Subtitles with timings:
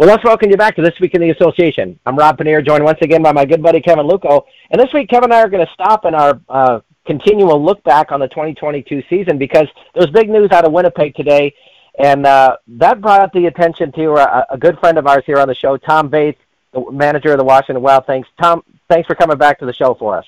[0.00, 2.00] Well, let's welcome you back to This Week in the Association.
[2.06, 4.46] I'm Rob Paneer, joined once again by my good buddy Kevin Luco.
[4.70, 7.84] And this week, Kevin and I are going to stop in our uh, continual look
[7.84, 11.54] back on the 2022 season because there's big news out of Winnipeg today.
[11.98, 15.36] And uh, that brought up the attention to a, a good friend of ours here
[15.36, 16.36] on the show, Tom Vaeth,
[16.72, 18.06] the manager of the Washington Wild.
[18.06, 18.62] Thanks, Tom.
[18.88, 20.24] Thanks for coming back to the show for us.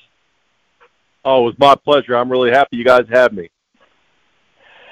[1.25, 2.15] Oh, it was my pleasure.
[2.15, 3.49] I'm really happy you guys have me.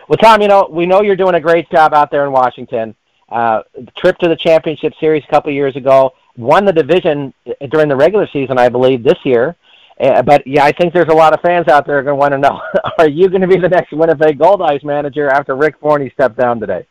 [0.09, 2.95] Well, Tom, you know we know you're doing a great job out there in Washington
[3.31, 3.63] uh,
[3.97, 7.33] trip to the championship series a couple years ago, won the division
[7.71, 9.57] during the regular season, I believe, this year.
[10.01, 12.33] Uh, but yeah, I think there's a lot of fans out there going to want
[12.33, 12.61] to know:
[12.99, 16.59] Are you going to be the next Winnipeg Goldeyes manager after Rick Forney stepped down
[16.59, 16.87] today?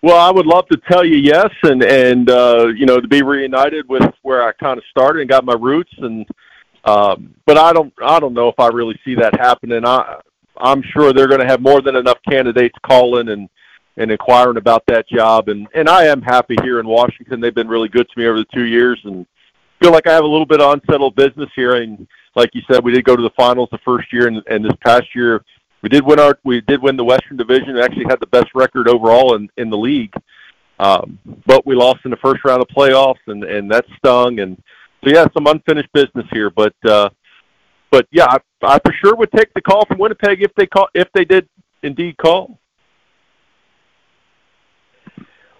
[0.00, 3.22] Well, I would love to tell you yes, and and uh, you know to be
[3.22, 6.26] reunited with where I kind of started and got my roots, and
[6.84, 9.84] um, but I don't I don't know if I really see that happening.
[9.84, 10.20] I
[10.56, 13.48] I'm sure they're going to have more than enough candidates calling and
[13.96, 15.48] and inquiring about that job.
[15.48, 17.40] And and I am happy here in Washington.
[17.40, 19.26] They've been really good to me over the two years, and
[19.80, 21.74] feel like I have a little bit of unsettled business here.
[21.74, 24.64] And like you said, we did go to the finals the first year, and, and
[24.64, 25.44] this past year
[25.82, 27.74] we did win our we did win the Western Division.
[27.74, 30.14] We actually had the best record overall in in the league.
[30.78, 34.40] Um, but we lost in the first round of playoffs, and and that stung.
[34.40, 34.56] And
[35.04, 36.50] so yeah, some unfinished business here.
[36.50, 37.10] But uh,
[37.90, 40.88] but yeah, I, I for sure would take the call from Winnipeg if they call
[40.94, 41.48] if they did
[41.82, 42.58] indeed call.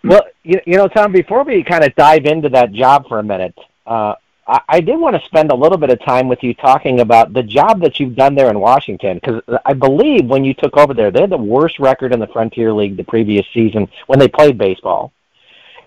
[0.05, 3.22] Well, you, you know, Tom, before we kind of dive into that job for a
[3.22, 4.14] minute, uh,
[4.47, 7.33] I, I did want to spend a little bit of time with you talking about
[7.33, 10.95] the job that you've done there in Washington, because I believe when you took over
[10.95, 14.28] there, they had the worst record in the Frontier League the previous season when they
[14.28, 15.12] played baseball.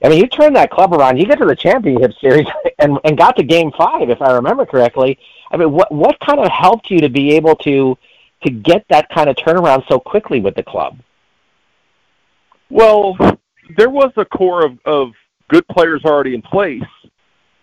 [0.03, 1.17] I mean, you turned that club around.
[1.17, 2.45] You get to the championship series
[2.79, 5.17] and and got to Game Five, if I remember correctly.
[5.51, 7.97] I mean, what what kind of helped you to be able to
[8.43, 10.99] to get that kind of turnaround so quickly with the club?
[12.69, 13.17] Well,
[13.77, 15.11] there was a core of, of
[15.49, 16.81] good players already in place.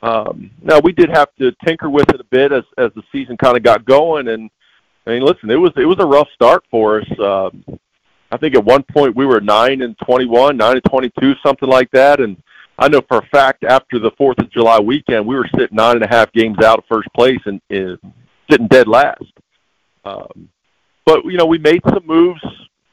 [0.03, 3.37] Um, now we did have to tinker with it a bit as as the season
[3.37, 4.51] kind of got going, and
[5.07, 7.19] I mean, listen, it was it was a rough start for us.
[7.19, 7.51] Uh,
[8.33, 11.35] I think at one point we were nine and twenty one, nine and twenty two,
[11.45, 12.37] something like that, and
[12.79, 15.97] I know for a fact after the Fourth of July weekend we were sitting nine
[15.97, 17.99] and a half games out of first place and, and
[18.51, 19.23] sitting dead last.
[20.05, 20.49] Um,
[21.07, 22.43] but you know we made some moves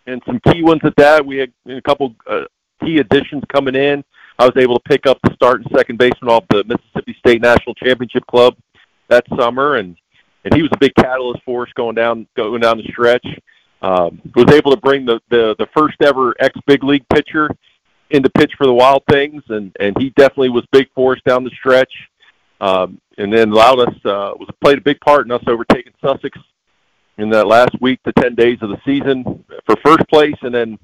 [0.05, 1.25] and some key ones at that.
[1.25, 2.45] We had a couple uh,
[2.83, 4.03] key additions coming in.
[4.37, 7.41] I was able to pick up the start and second baseman off the Mississippi State
[7.41, 8.55] National Championship Club
[9.09, 9.97] that summer, and
[10.45, 13.25] and he was a big catalyst for us going down going down the stretch.
[13.81, 17.49] Um, was able to bring the, the the first ever ex big league pitcher
[18.11, 21.43] into pitch for the Wild Things, and and he definitely was big for us down
[21.43, 21.91] the stretch.
[22.61, 26.37] Um, and then allowed us uh, was played a big part in us overtaking Sussex
[27.17, 30.79] in that last week to ten days of the season for first place, and then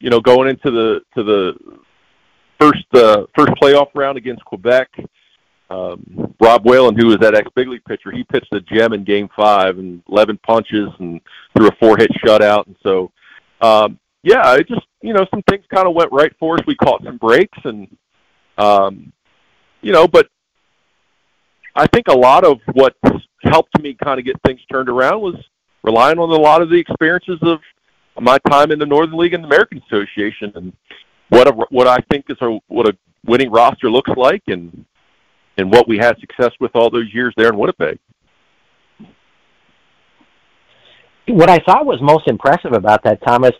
[0.00, 1.54] you know, going into the to the
[2.60, 4.88] first uh, first playoff round against Quebec,
[5.70, 9.04] um, Rob Whalen, who was that ex big league pitcher, he pitched a gem in
[9.04, 11.20] Game Five and 11 punches and
[11.56, 12.66] threw a four hit shutout.
[12.66, 13.10] And so,
[13.60, 16.60] um, yeah, it just you know some things kind of went right for us.
[16.66, 17.88] We caught some breaks and
[18.58, 19.12] um,
[19.80, 20.28] you know, but
[21.74, 22.94] I think a lot of what
[23.42, 25.36] helped me kind of get things turned around was
[25.82, 27.58] relying on a lot of the experiences of
[28.20, 30.72] my time in the Northern League and the American Association, and
[31.30, 32.36] what a, what I think is
[32.68, 34.84] what a winning roster looks like, and
[35.56, 37.98] and what we had success with all those years there in Winnipeg.
[41.26, 43.52] What I thought was most impressive about that, Thomas,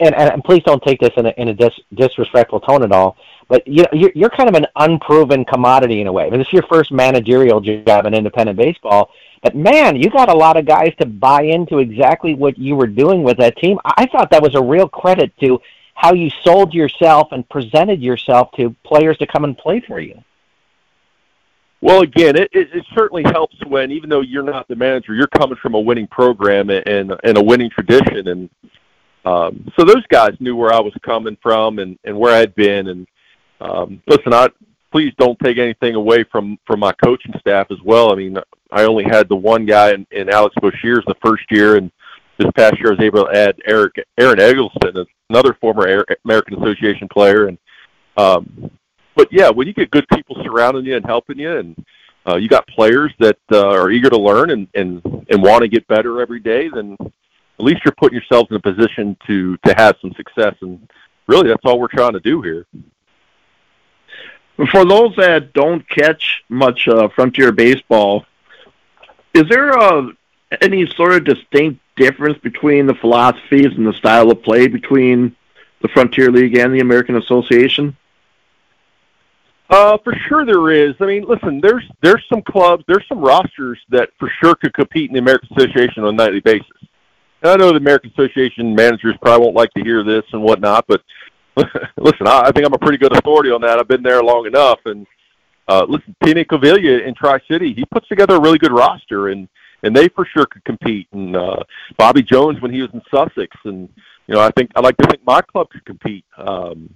[0.00, 3.16] and, and please don't take this in a, in a dis, disrespectful tone at all,
[3.48, 6.26] but you know, you're, you're kind of an unproven commodity in a way.
[6.26, 9.10] I mean, this is your first managerial job in independent baseball,
[9.42, 12.86] but man, you got a lot of guys to buy into exactly what you were
[12.86, 13.78] doing with that team.
[13.84, 15.60] I thought that was a real credit to
[15.94, 20.22] how you sold yourself and presented yourself to players to come and play for you.
[21.80, 25.28] Well, again, it, it, it certainly helps when, even though you're not the manager, you're
[25.28, 28.50] coming from a winning program and and a winning tradition, and
[29.24, 32.88] um, so those guys knew where I was coming from and and where I'd been.
[32.88, 33.06] And
[33.60, 34.48] um, listen, I
[34.92, 38.12] please don't take anything away from from my coaching staff as well.
[38.12, 38.38] I mean,
[38.70, 41.90] I only had the one guy in, in Alex Boshiers the first year, and
[42.38, 47.08] this past year I was able to add Eric Aaron Eggleston, another former American Association
[47.08, 47.48] player.
[47.48, 47.58] And
[48.16, 48.70] um,
[49.14, 51.84] but yeah, when you get good people surrounding you and helping you, and
[52.26, 55.68] uh, you got players that uh, are eager to learn and and and want to
[55.68, 56.96] get better every day, then
[57.58, 60.54] at least you're putting yourselves in a position to to have some success.
[60.60, 60.88] And
[61.26, 62.66] really, that's all we're trying to do here.
[64.70, 68.26] For those that don't catch much uh, frontier baseball,
[69.32, 70.10] is there a,
[70.60, 75.36] any sort of distinct difference between the philosophies and the style of play between
[75.80, 77.96] the Frontier League and the American Association?
[79.70, 80.94] Uh, for sure there is.
[80.98, 85.10] I mean, listen, there's there's some clubs, there's some rosters that for sure could compete
[85.10, 86.66] in the American Association on a nightly basis.
[87.42, 91.02] I know the American Association managers probably won't like to hear this and whatnot, but
[91.96, 93.78] listen, I, I think I'm a pretty good authority on that.
[93.78, 95.06] I've been there long enough, and
[95.68, 99.48] uh, listen, Pete Incaviglia in Tri City, he puts together a really good roster, and
[99.84, 101.06] and they for sure could compete.
[101.12, 101.62] And uh,
[101.96, 103.88] Bobby Jones when he was in Sussex, and
[104.26, 106.24] you know, I think I like to think my club could compete.
[106.36, 106.92] Um,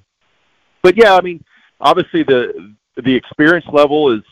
[0.82, 1.44] but yeah, I mean,
[1.80, 4.22] obviously the the experience level is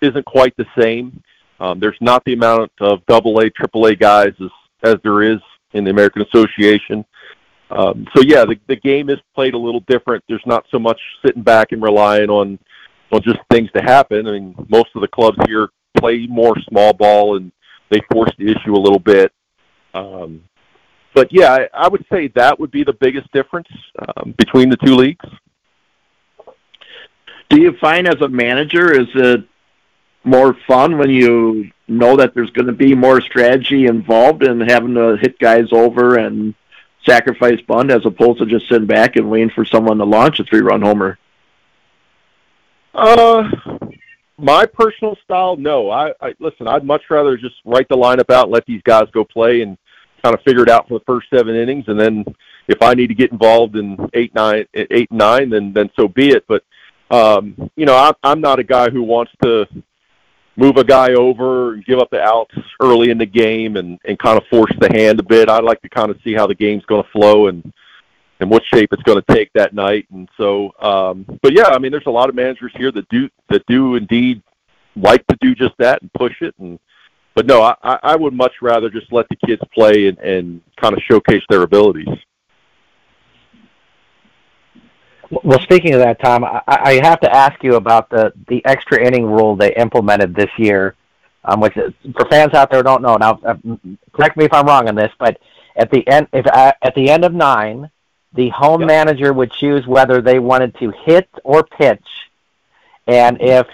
[0.00, 1.22] isn't quite the same.
[1.60, 4.50] Um, there's not the amount of double A, triple A guys as
[4.82, 5.38] as there is
[5.72, 7.04] in the American Association.
[7.70, 10.24] Um, so yeah, the the game is played a little different.
[10.28, 12.58] There's not so much sitting back and relying on
[13.12, 14.26] on just things to happen.
[14.26, 15.68] I mean, most of the clubs here
[15.98, 17.52] play more small ball and
[17.90, 19.32] they force the issue a little bit.
[19.94, 20.44] Um,
[21.14, 23.68] but yeah, I, I would say that would be the biggest difference
[23.98, 25.26] um, between the two leagues.
[27.48, 29.44] Do you find as a manager is it
[30.24, 34.94] more fun when you know that there's going to be more strategy involved in having
[34.94, 36.54] to hit guys over and
[37.04, 40.44] sacrifice bunt as opposed to just sitting back and waiting for someone to launch a
[40.44, 41.18] three-run homer?
[42.94, 43.48] Uh,
[44.36, 45.90] my personal style, no.
[45.90, 46.66] I, I listen.
[46.66, 49.78] I'd much rather just write the lineup out, and let these guys go play, and
[50.22, 52.24] kind of figure it out for the first seven innings, and then
[52.68, 56.30] if I need to get involved in eight, nine, eight, nine, then then so be
[56.30, 56.44] it.
[56.46, 56.64] But
[57.10, 59.66] um, you know, I'm I'm not a guy who wants to
[60.60, 64.18] move a guy over and give up the outs early in the game and and
[64.18, 65.48] kind of force the hand a bit.
[65.48, 67.72] I like to kind of see how the game's going to flow and
[68.40, 70.06] and what shape it's going to take that night.
[70.10, 73.28] And so, um, but yeah, I mean, there's a lot of managers here that do
[73.48, 74.42] that do indeed
[74.96, 76.54] like to do just that and push it.
[76.58, 76.78] And
[77.34, 80.94] but no, I, I would much rather just let the kids play and, and kind
[80.94, 82.08] of showcase their abilities.
[85.30, 89.00] Well, speaking of that, Tom, I, I have to ask you about the the extra
[89.00, 90.96] inning rule they implemented this year,
[91.44, 93.16] um, which is, for fans out there who don't know.
[93.16, 93.54] Now, uh,
[94.12, 95.40] correct me if I'm wrong on this, but
[95.76, 97.90] at the end, if uh, at the end of nine,
[98.34, 98.88] the home yep.
[98.88, 102.06] manager would choose whether they wanted to hit or pitch,
[103.06, 103.68] and if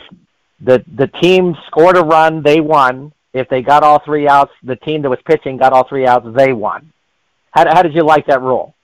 [0.61, 3.13] the the team scored a run, they won.
[3.33, 6.27] If they got all three outs, the team that was pitching got all three outs,
[6.35, 6.93] they won.
[7.51, 8.75] How, how did you like that rule?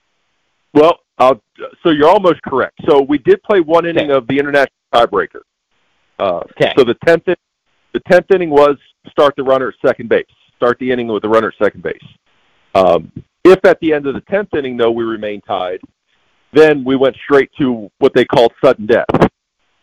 [0.75, 1.37] Well, uh,
[1.83, 2.79] so you're almost correct.
[2.89, 4.19] So we did play one inning okay.
[4.19, 5.43] of the international tiebreaker.
[6.19, 6.73] Uh, okay.
[6.77, 8.77] So the tenth the tenth inning was
[9.11, 10.25] start the runner at second base.
[10.57, 12.05] Start the inning with the runner at second base.
[12.75, 13.13] Um,
[13.45, 15.81] if at the end of the tenth inning, though, we remain tied,
[16.53, 19.07] then we went straight to what they called sudden death.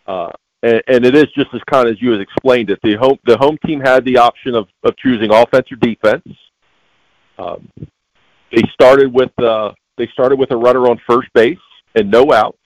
[0.08, 0.32] Uh,
[0.64, 2.80] and, and it is just as kind as you had explained it.
[2.82, 6.28] The home the home team had the option of, of choosing offense or defense.
[7.38, 7.70] Um,
[8.52, 11.58] they started with uh, they started with a runner on first base
[11.96, 12.58] and no outs.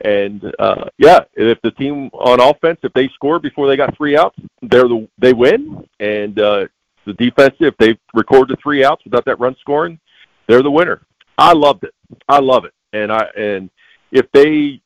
[0.00, 4.16] And uh, yeah, if the team on offense, if they score before they got three
[4.16, 5.86] outs, they're the they win.
[6.00, 6.66] And uh,
[7.06, 9.98] the defense, if they record the three outs without that run scoring,
[10.46, 11.06] they're the winner.
[11.38, 11.94] I loved it.
[12.28, 12.72] I love it.
[12.92, 13.70] And I and
[14.12, 14.80] if they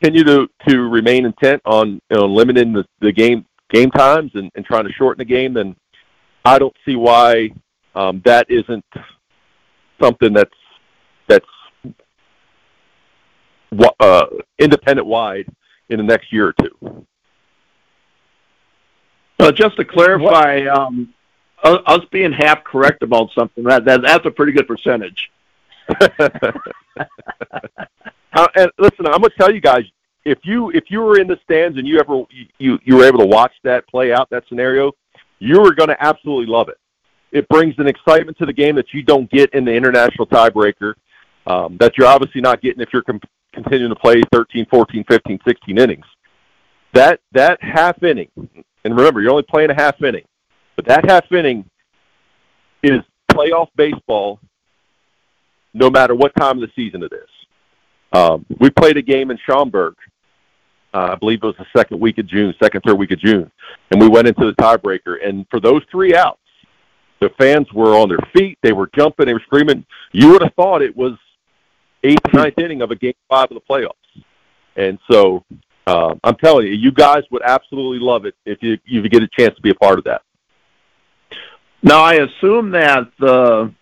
[0.00, 4.50] continue to to remain intent on you know, limiting the, the game game times and,
[4.54, 5.74] and trying to shorten the game, then
[6.44, 7.50] I don't see why
[7.94, 8.84] um, that isn't
[10.00, 10.50] something that's
[11.28, 11.46] that's
[14.00, 14.26] uh,
[14.58, 15.46] independent wide
[15.88, 17.06] in the next year or two.
[19.38, 21.12] Uh, just to clarify, um,
[21.62, 25.30] us being half correct about something that, that that's a pretty good percentage.
[26.20, 26.28] uh,
[28.54, 29.84] and listen, I'm gonna tell you guys,
[30.24, 32.22] if you if you were in the stands and you ever
[32.58, 34.92] you you were able to watch that play out that scenario,
[35.38, 36.76] you were going to absolutely love it.
[37.32, 40.94] It brings an excitement to the game that you don't get in the international tiebreaker.
[41.46, 43.20] Um, that you're obviously not getting if you're com-
[43.52, 46.04] continuing to play 13, 14, 15, 16 innings.
[46.92, 48.28] That that half inning,
[48.84, 50.24] and remember, you're only playing a half inning,
[50.76, 51.64] but that half inning
[52.82, 54.40] is playoff baseball,
[55.72, 57.28] no matter what time of the season it is.
[58.12, 59.94] Um, we played a game in Schaumburg.
[60.92, 63.50] Uh, I believe it was the second week of June, second, third week of June,
[63.92, 65.24] and we went into the tiebreaker.
[65.24, 66.40] And for those three outs,
[67.20, 68.58] the fans were on their feet.
[68.62, 69.26] They were jumping.
[69.26, 69.84] They were screaming.
[70.12, 71.12] You would have thought it was
[72.02, 74.24] eighth, ninth inning of a game five of the playoffs.
[74.76, 75.44] And so
[75.86, 79.22] uh, I'm telling you, you guys would absolutely love it if you if you get
[79.22, 80.22] a chance to be a part of that.
[81.82, 83.72] Now I assume that the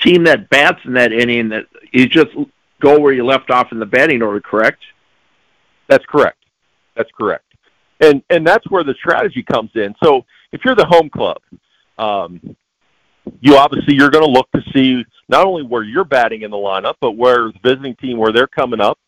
[0.00, 2.28] team that bats in that inning that you just
[2.80, 4.82] go where you left off in the batting order, correct?
[5.88, 6.38] That's correct.
[6.96, 7.44] That's correct.
[8.00, 9.94] And and that's where the strategy comes in.
[10.02, 11.38] So if you're the home club,
[11.98, 12.56] um,
[13.40, 16.56] you obviously you're going to look to see not only where you're batting in the
[16.56, 18.98] lineup, but where the visiting team where they're coming up,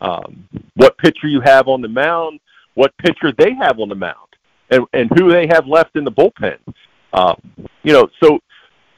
[0.00, 2.40] um, what pitcher you have on the mound,
[2.74, 4.28] what pitcher they have on the mound,
[4.70, 6.58] and and who they have left in the bullpen.
[7.12, 7.40] Um,
[7.82, 8.38] you know, so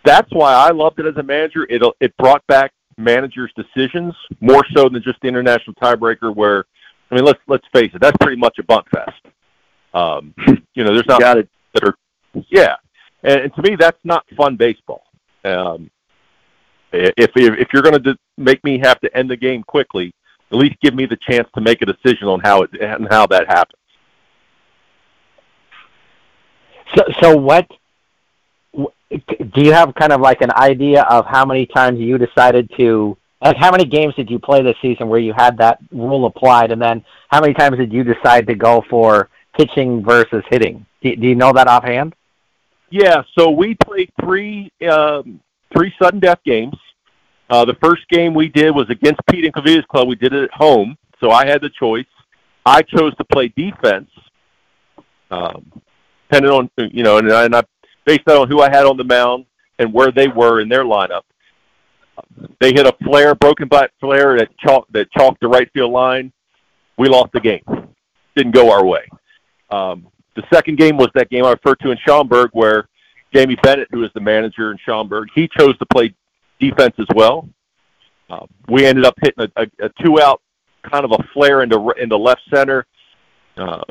[0.05, 1.67] that's why I loved it as a manager.
[1.69, 6.35] It it brought back managers' decisions more so than just the international tiebreaker.
[6.35, 6.65] Where
[7.11, 9.23] I mean, let's let's face it, that's pretty much a bunt fest.
[9.95, 10.35] Um,
[10.75, 11.49] you know, there's not Got it.
[11.75, 11.95] that are
[12.49, 12.77] yeah,
[13.23, 15.03] and, and to me, that's not fun baseball.
[15.45, 15.91] Um,
[16.93, 20.13] if if, if you're going to make me have to end the game quickly,
[20.51, 23.27] at least give me the chance to make a decision on how it and how
[23.27, 23.79] that happens.
[26.97, 27.67] So, so what?
[29.11, 33.17] Do you have kind of like an idea of how many times you decided to,
[33.43, 36.71] like, how many games did you play this season where you had that rule applied,
[36.71, 40.87] and then how many times did you decide to go for pitching versus hitting?
[41.03, 42.15] Do, do you know that offhand?
[42.91, 45.41] Yeah, so we played three um,
[45.75, 46.75] three sudden death games.
[47.49, 50.09] Uh, the first game we did was against Pete Incaviglia's club.
[50.09, 52.07] We did it at home, so I had the choice.
[52.65, 54.09] I chose to play defense,
[55.31, 55.73] um,
[56.29, 57.62] depending on you know, and I, and I
[58.05, 59.47] based that on who I had on the mound
[59.79, 61.23] and where they were in their lineup.
[62.61, 66.33] They hit a flare, broken bat flare that chalked that chalked the right field line.
[66.99, 67.62] We lost the game.
[68.37, 69.09] Didn't go our way.
[69.71, 72.89] Um, the second game was that game I referred to in Schaumburg where
[73.33, 76.15] Jamie Bennett, who is the manager in Schaumburg, he chose to play
[76.59, 77.49] defense as well.
[78.29, 80.41] Uh, we ended up hitting a, a, a two-out
[80.89, 82.87] kind of a flare into into left center.
[83.57, 83.83] Uh,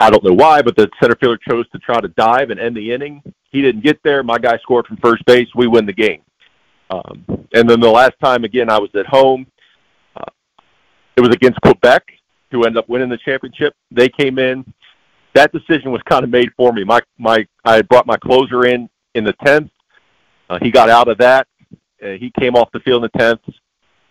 [0.00, 2.76] I don't know why, but the center fielder chose to try to dive and end
[2.76, 3.22] the inning.
[3.50, 4.22] He didn't get there.
[4.22, 5.48] My guy scored from first base.
[5.54, 6.22] We win the game.
[6.90, 9.46] Um, and then the last time, again, I was at home.
[10.16, 10.30] Uh,
[11.16, 12.04] it was against Quebec,
[12.50, 13.74] who ended up winning the championship.
[13.90, 14.64] They came in.
[15.34, 16.84] That decision was kind of made for me.
[16.84, 19.70] My my I brought my closer in in the tenth.
[20.50, 21.46] Uh, he got out of that.
[22.02, 23.40] Uh, he came off the field in the tenth,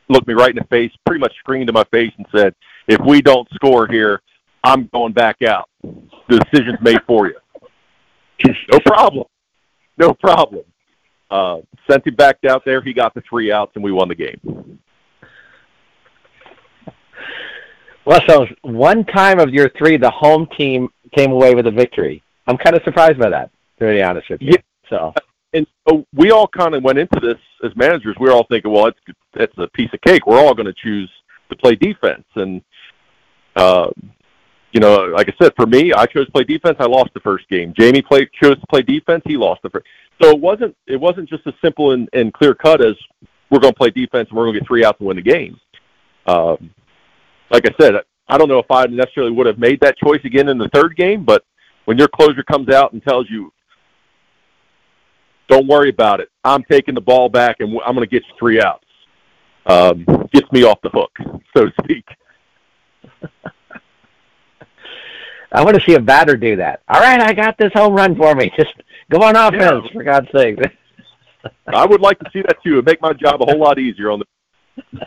[0.09, 2.55] looked me right in the face, pretty much screamed in my face, and said,
[2.87, 4.21] "If we don't score here,
[4.63, 5.69] I'm going back out.
[5.83, 7.35] The decision's made for you."
[8.71, 9.25] no problem.
[9.97, 10.63] No problem.
[11.29, 11.59] Uh,
[11.89, 12.81] sent him back out there.
[12.81, 14.79] He got the three outs, and we won the game.
[18.03, 22.23] Well, so one time of your three, the home team came away with a victory.
[22.47, 24.51] I'm kind of surprised by that, to be honest with you.
[24.51, 24.57] Yeah.
[24.89, 25.13] So,
[25.53, 28.15] And so we all kind of went into this as managers.
[28.19, 28.99] We were all thinking, well, it's
[29.35, 30.25] it's a piece of cake.
[30.25, 31.09] We're all going to choose
[31.49, 32.61] to play defense, and
[33.55, 33.89] uh,
[34.71, 36.77] you know, like I said, for me, I chose to play defense.
[36.79, 37.73] I lost the first game.
[37.77, 39.21] Jamie played chose to play defense.
[39.25, 39.85] He lost the first.
[40.21, 42.95] So it wasn't it wasn't just as simple and, and clear cut as
[43.49, 45.23] we're going to play defense and we're going to get three outs and win the
[45.23, 45.59] game.
[46.25, 46.73] Um,
[47.49, 47.95] like I said,
[48.31, 50.95] I don't know if I necessarily would have made that choice again in the third
[50.95, 51.43] game, but
[51.85, 53.51] when your closer comes out and tells you,
[55.49, 56.29] "Don't worry about it.
[56.45, 58.87] I'm taking the ball back and I'm going to get you three outs,"
[59.65, 61.11] um, gets me off the hook,
[61.55, 62.05] so to speak.
[65.51, 66.81] I want to see a batter do that.
[66.87, 68.49] All right, I got this home run for me.
[68.57, 68.71] Just
[69.09, 69.91] go on offense, Yeah.
[69.93, 70.57] for God's sake.
[71.67, 72.73] I would like to see that too.
[72.75, 75.05] It'd make my job a whole lot easier on the.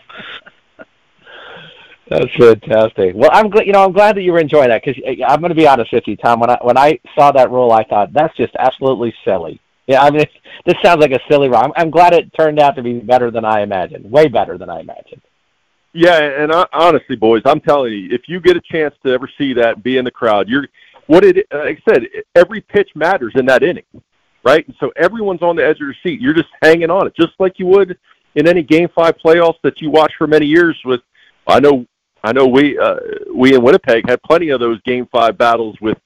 [2.08, 3.14] That's fantastic.
[3.14, 5.40] Well, I'm glad you know I'm glad that you were enjoying that because eh, I'm
[5.40, 6.40] going to be honest with you, Tom.
[6.40, 9.60] When I when I saw that rule, I thought that's just absolutely silly.
[9.86, 10.26] Yeah, I mean,
[10.66, 11.58] this sounds like a silly rule.
[11.58, 14.10] I'm, I'm glad it turned out to be better than I imagined.
[14.10, 15.22] Way better than I imagined.
[15.94, 19.30] Yeah, and I, honestly, boys, I'm telling you, if you get a chance to ever
[19.38, 20.48] see that, be in the crowd.
[20.48, 20.66] You're
[21.06, 21.46] what it.
[21.50, 22.02] Eh, like I said,
[22.34, 23.84] every pitch matters in that inning,
[24.44, 24.66] right?
[24.66, 26.20] And so everyone's on the edge of your seat.
[26.20, 27.96] You're just hanging on it, just like you would
[28.34, 30.78] in any Game Five playoffs that you watch for many years.
[30.84, 31.00] With
[31.46, 31.86] I know,
[32.24, 32.96] I know we uh,
[33.34, 35.98] we in Winnipeg had plenty of those Game Five battles with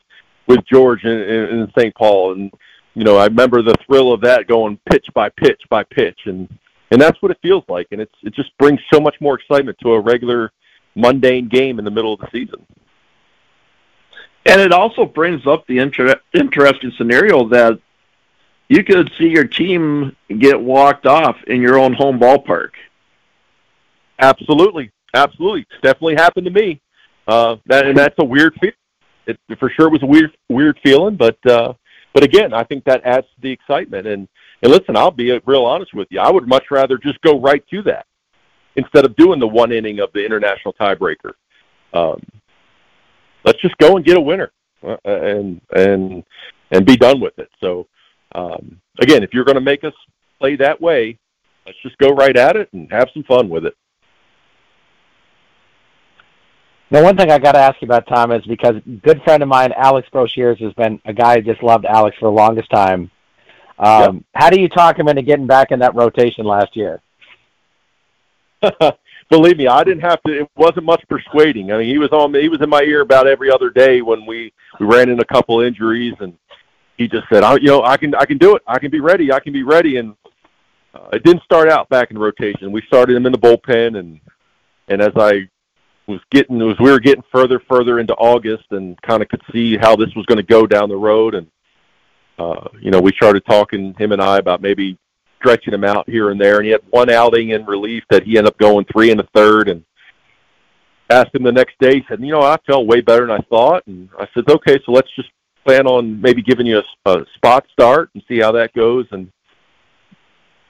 [0.48, 1.94] with George in, in, in St.
[1.94, 2.52] Paul, and
[2.94, 6.48] you know I remember the thrill of that going pitch by pitch by pitch, and
[6.90, 9.78] and that's what it feels like, and it's it just brings so much more excitement
[9.82, 10.50] to a regular
[10.96, 12.66] mundane game in the middle of the season.
[14.44, 17.78] And it also brings up the inter- interesting scenario that
[18.68, 22.70] you could see your team get walked off in your own home ballpark.
[24.18, 26.80] Absolutely, absolutely, it's definitely happened to me.
[27.26, 28.72] Uh, that and that's a weird feel.
[29.26, 31.74] It for sure it was a weird weird feeling, but uh,
[32.14, 34.06] but again, I think that adds to the excitement.
[34.06, 34.26] And
[34.62, 36.20] and listen, I'll be real honest with you.
[36.20, 38.06] I would much rather just go right to that
[38.76, 41.32] instead of doing the one inning of the international tiebreaker.
[41.92, 42.22] Um,
[43.44, 44.50] let's just go and get a winner
[44.82, 46.24] uh, and and
[46.70, 47.50] and be done with it.
[47.60, 47.86] So
[48.34, 49.94] um, again, if you're going to make us
[50.38, 51.18] play that way,
[51.66, 53.74] let's just go right at it and have some fun with it.
[56.90, 59.42] Now, one thing I got to ask you about Tom is because a good friend
[59.42, 62.70] of mine, Alex Broshiers, has been a guy I just loved Alex for the longest
[62.70, 63.10] time.
[63.78, 64.24] Um, yep.
[64.34, 67.00] How do you talk him into getting back in that rotation last year?
[69.30, 70.40] Believe me, I didn't have to.
[70.40, 71.70] It wasn't much persuading.
[71.70, 72.32] I mean, he was on.
[72.34, 75.26] He was in my ear about every other day when we we ran into a
[75.26, 76.32] couple injuries, and
[76.96, 78.62] he just said, "I, you know, I can, I can do it.
[78.66, 79.30] I can be ready.
[79.30, 80.14] I can be ready." And
[80.94, 82.72] uh, it didn't start out back in rotation.
[82.72, 84.18] We started him in the bullpen, and
[84.88, 85.46] and as I
[86.08, 89.76] was getting, as we were getting further, further into August, and kind of could see
[89.76, 91.46] how this was going to go down the road, and
[92.38, 94.96] uh, you know, we started talking him and I about maybe
[95.38, 98.38] stretching him out here and there, and he had one outing in relief that he
[98.38, 99.84] ended up going three and a third, and
[101.10, 101.96] asked him the next day.
[101.96, 104.78] He said, "You know, I felt way better than I thought," and I said, "Okay,
[104.84, 105.30] so let's just
[105.64, 109.30] plan on maybe giving you a, a spot start and see how that goes." And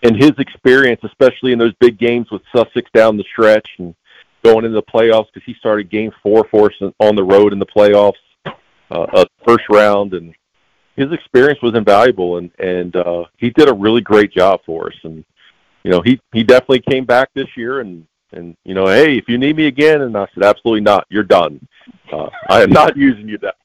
[0.02, 3.95] and his experience, especially in those big games with Sussex down the stretch and
[4.45, 7.59] going into the playoffs, because he started Game Four for us on the road in
[7.59, 8.12] the playoffs,
[8.90, 10.35] uh, first round, and
[10.97, 14.97] his experience was invaluable, and and uh, he did a really great job for us.
[15.04, 15.25] And
[15.85, 19.28] you know, he he definitely came back this year, and and you know, hey, if
[19.28, 21.66] you need me again, and I said, absolutely not, you're done.
[22.12, 23.57] Uh, I am not using you that.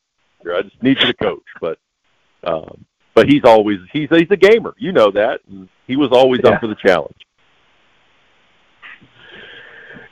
[0.43, 0.57] Year.
[0.57, 1.77] I just need you to coach, but.
[2.45, 4.73] Um, but he's always he's he's a gamer.
[4.77, 5.41] You know that.
[5.47, 6.51] And he was always yeah.
[6.51, 7.17] up for the challenge.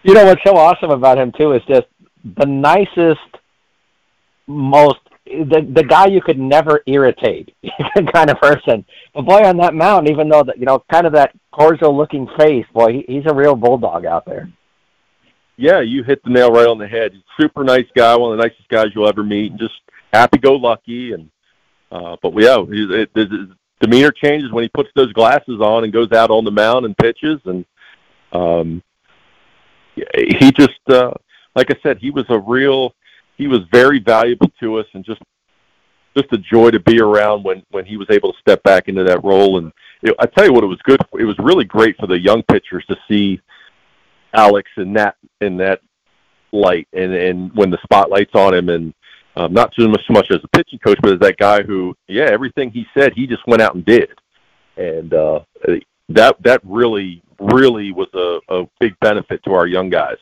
[0.03, 1.88] You know what's so awesome about him too is just
[2.38, 3.20] the nicest,
[4.48, 7.53] most the the guy you could never irritate
[8.13, 8.86] kind of person.
[9.13, 12.27] But boy, on that mound, even though that you know, kind of that cordial looking
[12.38, 14.51] face, boy, he, he's a real bulldog out there.
[15.58, 17.13] Yeah, you hit the nail right on the head.
[17.39, 19.79] Super nice guy, one of the nicest guys you'll ever meet, and just
[20.12, 21.13] happy go lucky.
[21.13, 21.29] And
[21.91, 25.93] uh, but yeah, it, it, his demeanor changes when he puts those glasses on and
[25.93, 27.39] goes out on the mound and pitches.
[27.46, 27.65] And
[28.31, 28.84] um,
[29.95, 31.12] he just, uh,
[31.55, 32.93] like I said, he was a real
[33.38, 35.21] he was very valuable to us and just
[36.15, 39.03] just a joy to be around when when he was able to step back into
[39.03, 39.57] that role.
[39.57, 39.71] And
[40.19, 41.01] I tell you what, it was good.
[41.19, 43.41] It was really great for the young pitchers to see
[44.33, 45.81] Alex in that in that
[46.51, 48.93] light and and when the spotlight's on him and
[49.36, 51.96] um, not so much so much as a pitching coach, but as that guy who,
[52.07, 54.09] yeah, everything he said, he just went out and did,
[54.75, 55.39] and uh,
[56.09, 60.18] that that really really was a, a big benefit to our young guys.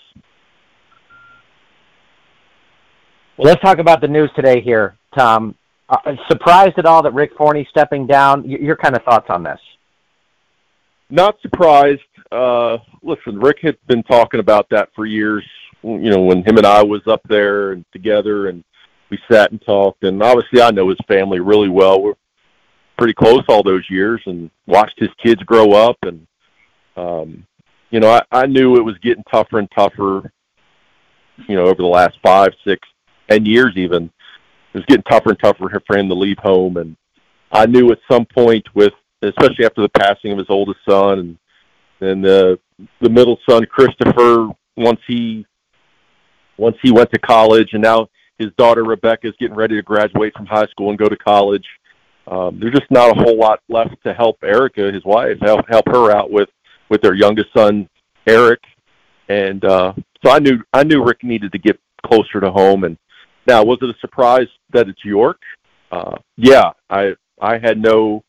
[3.38, 5.56] Well, let's talk about the news today here, Tom.
[5.88, 8.48] Uh, surprised at all that Rick Forney stepping down?
[8.48, 9.60] Your kind of thoughts on this?
[11.10, 12.02] Not surprised.
[12.32, 15.44] Uh, listen, Rick had been talking about that for years.
[15.82, 18.64] You know, when him and I was up there and together, and
[19.10, 20.04] we sat and talked.
[20.04, 22.02] And obviously, I know his family really well.
[22.02, 22.14] We're
[22.98, 25.98] pretty close all those years, and watched his kids grow up.
[26.04, 26.28] And
[27.00, 27.46] um,
[27.90, 30.32] you know, I, I knew it was getting tougher and tougher.
[31.48, 32.86] You know, over the last five, six,
[33.30, 34.12] ten years even.
[34.74, 36.96] It was getting tougher and tougher for him to leave home, and
[37.52, 41.38] I knew at some point, with especially after the passing of his oldest son, and
[42.00, 42.60] then the
[43.02, 45.46] the middle son Christopher, once he
[46.58, 48.08] once he went to college, and now
[48.38, 51.66] his daughter Rebecca is getting ready to graduate from high school and go to college.
[52.28, 55.88] Um, there's just not a whole lot left to help Erica, his wife, help help
[55.88, 56.50] her out with
[56.90, 57.88] with their youngest son
[58.28, 58.60] Eric,
[59.28, 62.98] and uh, so I knew I knew Rick needed to get closer to home, and
[63.50, 65.42] now, was it a surprise that it's York?
[65.92, 68.24] Uh, yeah, I I had no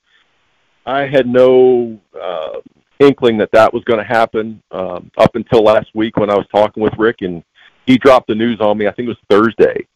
[0.87, 2.61] I had no uh,
[3.01, 6.47] inkling that that was going to happen um, up until last week when I was
[6.55, 7.45] talking with Rick, and
[7.85, 8.87] he dropped the news on me.
[8.87, 9.87] I think it was Thursday,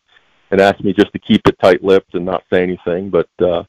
[0.50, 3.08] and asked me just to keep it tight-lipped and not say anything.
[3.08, 3.62] But uh,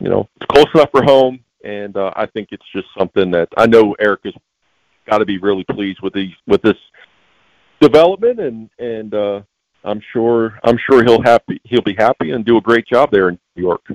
[0.00, 3.48] you know, it's close enough for home, and uh, I think it's just something that
[3.56, 4.34] I know Eric has
[5.08, 6.76] got to be really pleased with these with this
[7.80, 9.40] development, and and uh,
[9.84, 13.28] I'm sure I'm sure he'll happy he'll be happy and do a great job there
[13.28, 13.86] in New York.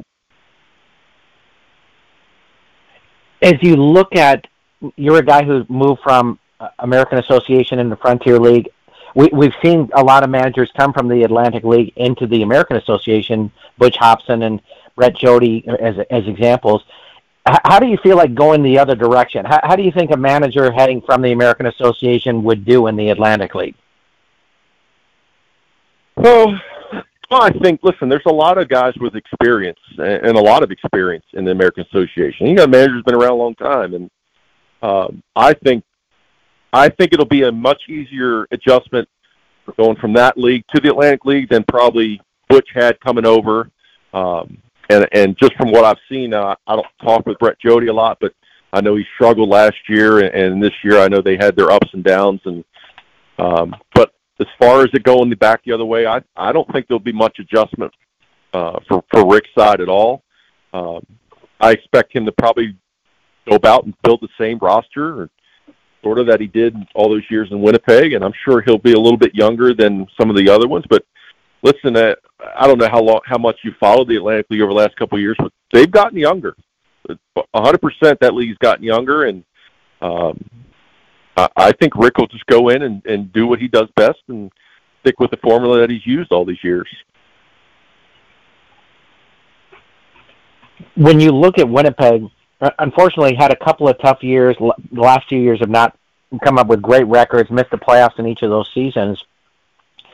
[3.41, 4.47] As you look at,
[4.95, 6.39] you're a guy who moved from
[6.79, 8.69] American Association in the Frontier League.
[9.15, 12.77] We, we've seen a lot of managers come from the Atlantic League into the American
[12.77, 14.61] Association, Butch Hobson and
[14.95, 16.83] Brett Jodie as as examples.
[17.45, 19.45] How do you feel like going the other direction?
[19.45, 22.95] How, how do you think a manager heading from the American Association would do in
[22.95, 23.75] the Atlantic League?
[26.15, 26.57] Well,
[27.29, 31.25] I think listen, there's a lot of guys with experience and a lot of experience
[31.33, 32.47] in the American Association.
[32.47, 34.11] You know, manager's been around a long time, and
[34.81, 35.83] um, I think
[36.71, 39.09] I think it'll be a much easier adjustment
[39.77, 43.69] going from that league to the Atlantic League than probably Butch had coming over.
[44.13, 44.57] Um,
[44.93, 47.93] and and just from what I've seen, uh, I don't talk with Brett Jodie a
[47.93, 48.33] lot, but
[48.71, 51.71] I know he struggled last year, and, and this year I know they had their
[51.71, 52.41] ups and downs.
[52.45, 52.63] And
[53.37, 56.71] um, but as far as it going the back the other way, I I don't
[56.71, 57.93] think there'll be much adjustment
[58.53, 60.23] uh, for for Rick's side at all.
[60.73, 61.05] Um,
[61.59, 62.75] I expect him to probably
[63.47, 65.29] go about and build the same roster, or
[66.03, 68.13] sort of that he did all those years in Winnipeg.
[68.13, 70.85] And I'm sure he'll be a little bit younger than some of the other ones.
[70.89, 71.05] But
[71.63, 72.13] listen, uh,
[72.55, 74.95] I don't know how long, how much you followed the Atlantic League over the last
[74.97, 76.55] couple of years, but they've gotten younger.
[77.09, 77.17] A
[77.55, 79.43] 100% that league's gotten younger, and
[80.01, 80.49] um,
[81.35, 84.19] I, I think Rick will just go in and, and do what he does best
[84.27, 84.51] and
[85.01, 86.87] stick with the formula that he's used all these years.
[90.95, 92.29] When you look at Winnipeg,
[92.61, 94.55] uh, unfortunately, had a couple of tough years.
[94.59, 95.97] The last few years have not
[96.43, 99.21] come up with great records, missed the playoffs in each of those seasons.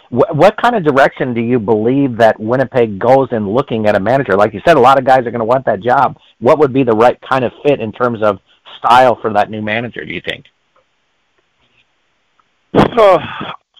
[0.09, 4.35] What, kind of direction do you believe that Winnipeg goes in looking at a manager?
[4.35, 6.17] Like you said, a lot of guys are going to want that job.
[6.39, 8.39] What would be the right kind of fit in terms of
[8.79, 10.03] style for that new manager?
[10.03, 10.45] Do you think?
[12.73, 13.19] Uh,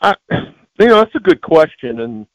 [0.02, 2.28] I, you know, that's a good question, and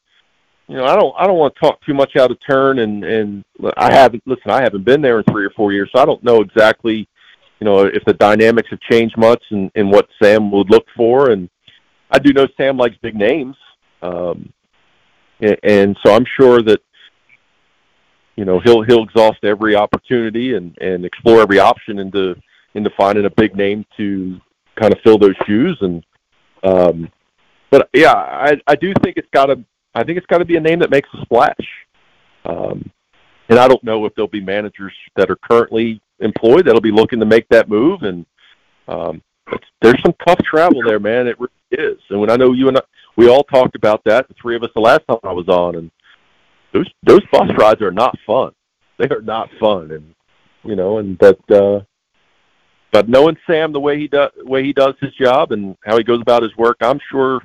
[0.67, 3.03] you know, I don't, I don't want to talk too much out of turn, and
[3.03, 3.45] and
[3.77, 6.23] I haven't, listen, I haven't been there in three or four years, so I don't
[6.23, 7.07] know exactly,
[7.59, 11.31] you know, if the dynamics have changed much and and what Sam would look for,
[11.31, 11.49] and
[12.11, 13.55] I do know Sam likes big names,
[14.05, 14.53] um,
[15.39, 16.79] and, and so I'm sure that,
[18.35, 22.35] you know, he'll he'll exhaust every opportunity and and explore every option into
[22.73, 24.39] into finding a big name to
[24.79, 26.05] kind of fill those shoes and
[26.63, 27.09] um,
[27.71, 29.63] but yeah, I I do think it's got to
[29.93, 31.67] I think it's got to be a name that makes a splash.
[32.43, 32.91] Um,
[33.49, 37.19] and I don't know if there'll be managers that are currently employed that'll be looking
[37.19, 38.01] to make that move.
[38.03, 38.25] And
[38.87, 39.21] um,
[39.81, 41.27] there's some tough travel there, man.
[41.27, 41.99] It really is.
[42.09, 42.81] And when I know you and I,
[43.15, 45.75] we all talked about that, the three of us, the last time I was on,
[45.75, 45.91] and
[46.73, 48.51] those those bus rides are not fun.
[48.97, 50.13] They are not fun, and
[50.63, 51.83] you know, and that uh,
[52.91, 56.03] but knowing Sam the way he does way he does his job and how he
[56.03, 57.41] goes about his work, I'm sure,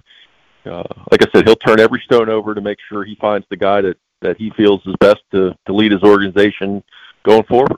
[0.64, 3.56] uh, like I said, he'll turn every stone over to make sure he finds the
[3.56, 6.82] guy that that he feels is best to to lead his organization
[7.24, 7.76] going forward.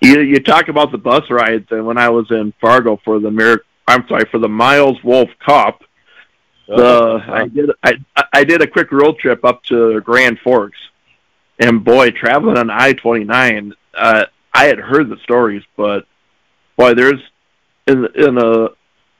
[0.00, 3.30] You you talk about the bus rides, and when I was in Fargo for the
[3.30, 5.82] Mir- I'm sorry for the Miles Wolff Cup,
[6.76, 7.92] the uh, I did I
[8.32, 10.78] I did a quick road trip up to Grand Forks,
[11.58, 13.74] and boy, traveling on I twenty nine.
[13.94, 16.06] Uh, I had heard the stories, but
[16.76, 17.20] boy, there's
[17.86, 18.68] in in a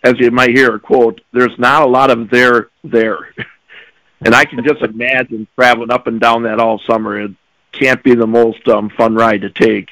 [0.05, 3.35] as you might hear a quote, there's not a lot of there there,
[4.25, 7.21] and I can just imagine traveling up and down that all summer.
[7.21, 7.33] It
[7.73, 9.89] can't be the most um, fun ride to take.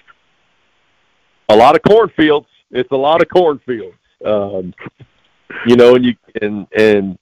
[1.49, 2.47] A lot of cornfields.
[2.71, 3.97] It's a lot of cornfields.
[4.25, 4.75] Um,
[5.67, 7.19] you know, and you and and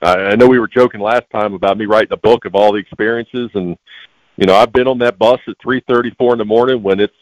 [0.00, 2.78] I know we were joking last time about me writing a book of all the
[2.78, 3.76] experiences, and
[4.36, 7.00] you know, I've been on that bus at three thirty four in the morning when
[7.00, 7.14] it's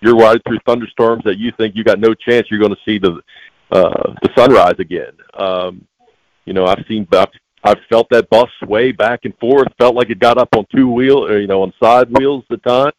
[0.00, 2.98] you're riding through thunderstorms that you think you got no chance you're going to see
[2.98, 3.20] the
[3.70, 5.12] uh, the sunrise again.
[5.34, 5.86] Um,
[6.44, 7.28] you know, I've seen I've,
[7.62, 9.68] I've felt that bus sway back and forth.
[9.78, 12.62] Felt like it got up on two wheel, or, you know, on side wheels at
[12.62, 12.92] the time.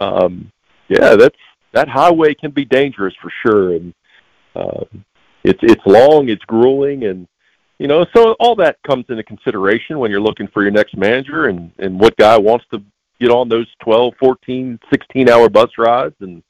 [0.00, 0.52] Um,
[0.88, 1.36] yeah, that's
[1.72, 3.94] that highway can be dangerous for sure, and
[4.54, 4.84] uh,
[5.44, 7.26] it's it's long, it's grueling, and
[7.78, 11.46] you know, so all that comes into consideration when you're looking for your next manager
[11.46, 12.82] and and what guy wants to
[13.20, 16.42] get on those 12, 14, 16 hour bus rides and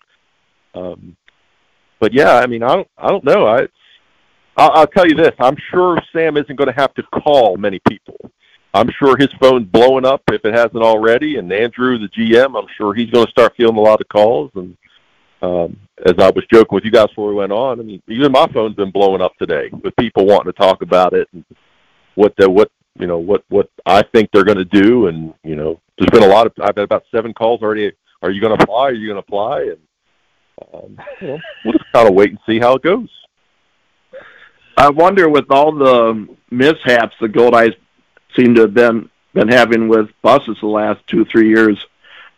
[0.75, 1.17] um
[2.01, 3.47] but yeah, I mean, I don't I don't know.
[3.47, 3.67] I
[4.57, 7.81] I'll, I'll tell you this, I'm sure Sam isn't going to have to call many
[7.89, 8.17] people.
[8.73, 12.69] I'm sure his phone's blowing up if it hasn't already and Andrew the GM, I'm
[12.77, 14.77] sure he's going to start feeling a lot of calls and
[15.45, 18.33] um as I was joking with you guys before we went on, I mean, even
[18.33, 21.45] my phone's been blowing up today with people wanting to talk about it and
[22.15, 25.57] what the what you know what what I think they're going to do, and you
[25.57, 27.93] know, there's been a lot of I've had about seven calls already.
[28.23, 28.89] Are you going to apply?
[28.89, 29.63] Are you going to apply?
[29.63, 29.79] And
[30.73, 33.09] um, we'll just kind of wait and see how it goes.
[34.77, 37.77] I wonder with all the mishaps the Goldeyes
[38.35, 41.85] seem to have been been having with buses the last two three years.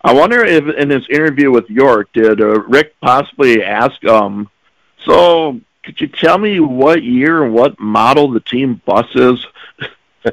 [0.07, 4.49] I wonder if in his interview with York, did uh, Rick possibly ask, um,
[5.05, 9.45] so could you tell me what year and what model the team bus is?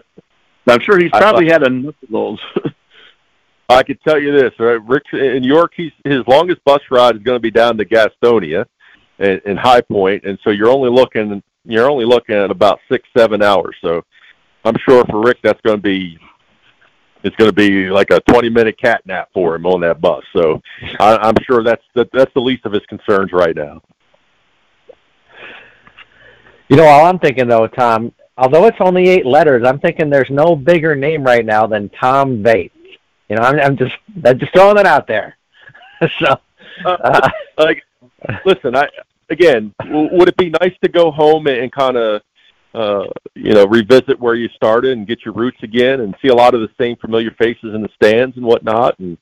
[0.68, 2.40] I'm sure he's probably had enough of those.
[3.70, 4.82] I could tell you this, right?
[4.86, 8.68] Rick in York, he's his longest bus ride is going to be down to Gastonia,
[9.18, 13.08] in, in High Point, and so you're only looking you're only looking at about six
[13.18, 13.76] seven hours.
[13.82, 14.04] So
[14.66, 16.20] I'm sure for Rick that's going to be
[17.24, 20.24] it's going to be like a 20 minute cat nap for him on that bus.
[20.34, 20.62] So
[21.00, 23.82] I, I'm sure that's that, that's the least of his concerns right now.
[26.70, 30.30] You know, all I'm thinking though, Tom, although it's only eight letters, I'm thinking there's
[30.30, 32.72] no bigger name right now than Tom Vaeth.
[33.30, 35.38] You know, I'm, I'm just I'm just throwing it out there.
[36.20, 36.36] so,
[36.86, 37.84] uh, uh, like,
[38.46, 38.88] listen, I
[39.30, 42.22] again, w- would it be nice to go home and, and kind of,
[42.74, 43.06] uh,
[43.36, 46.54] you know, revisit where you started and get your roots again and see a lot
[46.54, 48.98] of the same familiar faces in the stands and whatnot?
[49.00, 49.18] And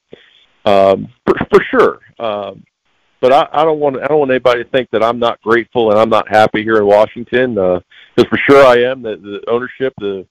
[0.66, 2.00] um, for, for sure.
[2.20, 2.64] Um,
[3.20, 5.92] but I, I don't want I don't want anybody to think that I'm not grateful
[5.92, 7.54] and I'm not happy here in Washington.
[7.54, 7.84] Because
[8.18, 9.04] uh, for sure I am.
[9.04, 10.26] The, the ownership, the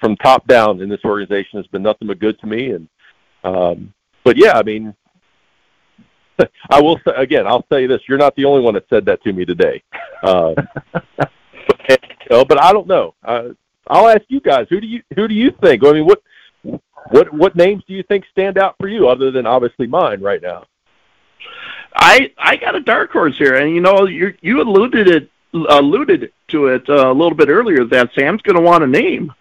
[0.00, 2.70] from top down in this organization has been nothing but good to me.
[2.70, 2.88] And
[3.44, 3.92] um,
[4.24, 4.94] but yeah, I mean,
[6.70, 7.46] I will say again.
[7.46, 9.82] I'll say this: you're not the only one that said that to me today.
[10.22, 10.54] Uh,
[12.28, 13.14] but, but I don't know.
[13.24, 13.48] Uh,
[13.86, 14.66] I'll ask you guys.
[14.70, 15.84] Who do you who do you think?
[15.84, 16.22] I mean, what
[17.10, 20.42] what what names do you think stand out for you, other than obviously mine right
[20.42, 20.64] now?
[21.94, 26.32] I I got a dark horse here, and you know you you alluded it alluded
[26.48, 29.32] to it uh, a little bit earlier that Sam's going to want a name.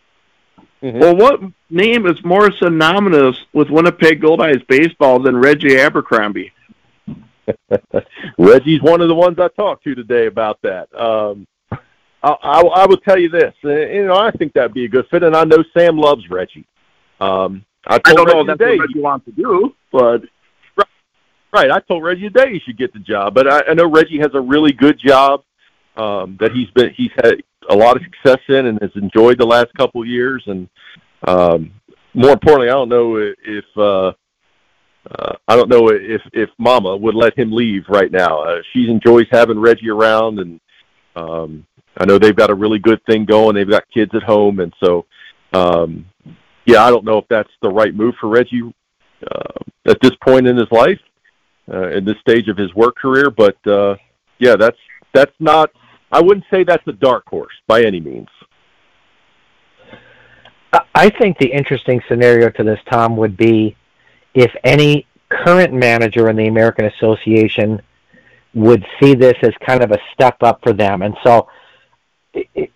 [0.82, 1.00] Mm-hmm.
[1.00, 6.52] Well, what name is more synonymous with Winnipeg Goldeyes baseball than Reggie Abercrombie?
[8.38, 10.93] Reggie's one of the ones I talked to today about that.
[10.95, 11.48] Um,
[12.25, 14.89] I, I, I will tell you this, uh, you know, I think that'd be a
[14.89, 16.65] good fit, and I know Sam loves Reggie.
[17.19, 20.21] Um, I, I don't Reggie know if that's today, what Reggie wants to do, but
[20.75, 20.88] right,
[21.53, 21.71] right.
[21.71, 24.31] I told Reggie today he should get the job, but I, I know Reggie has
[24.33, 25.43] a really good job
[25.97, 27.35] um, that he's been he's had
[27.69, 30.43] a lot of success in and has enjoyed the last couple of years.
[30.47, 30.67] And
[31.27, 31.71] um,
[32.13, 34.07] more importantly, I don't know if uh,
[35.11, 38.41] uh, I don't know if if Mama would let him leave right now.
[38.41, 40.59] Uh, she enjoys having Reggie around, and
[41.15, 41.65] um,
[41.97, 43.55] I know they've got a really good thing going.
[43.55, 45.05] They've got kids at home, and so
[45.53, 46.05] um,
[46.65, 48.73] yeah, I don't know if that's the right move for Reggie
[49.23, 50.99] uh, at this point in his life,
[51.71, 53.29] uh, in this stage of his work career.
[53.29, 53.95] But uh,
[54.39, 54.77] yeah, that's
[55.13, 55.71] that's not
[56.12, 58.27] I wouldn't say that's a dark horse by any means.
[60.93, 63.75] I think the interesting scenario to this, Tom, would be
[64.34, 67.81] if any current manager in the American Association
[68.53, 71.01] would see this as kind of a step up for them.
[71.01, 71.47] And so,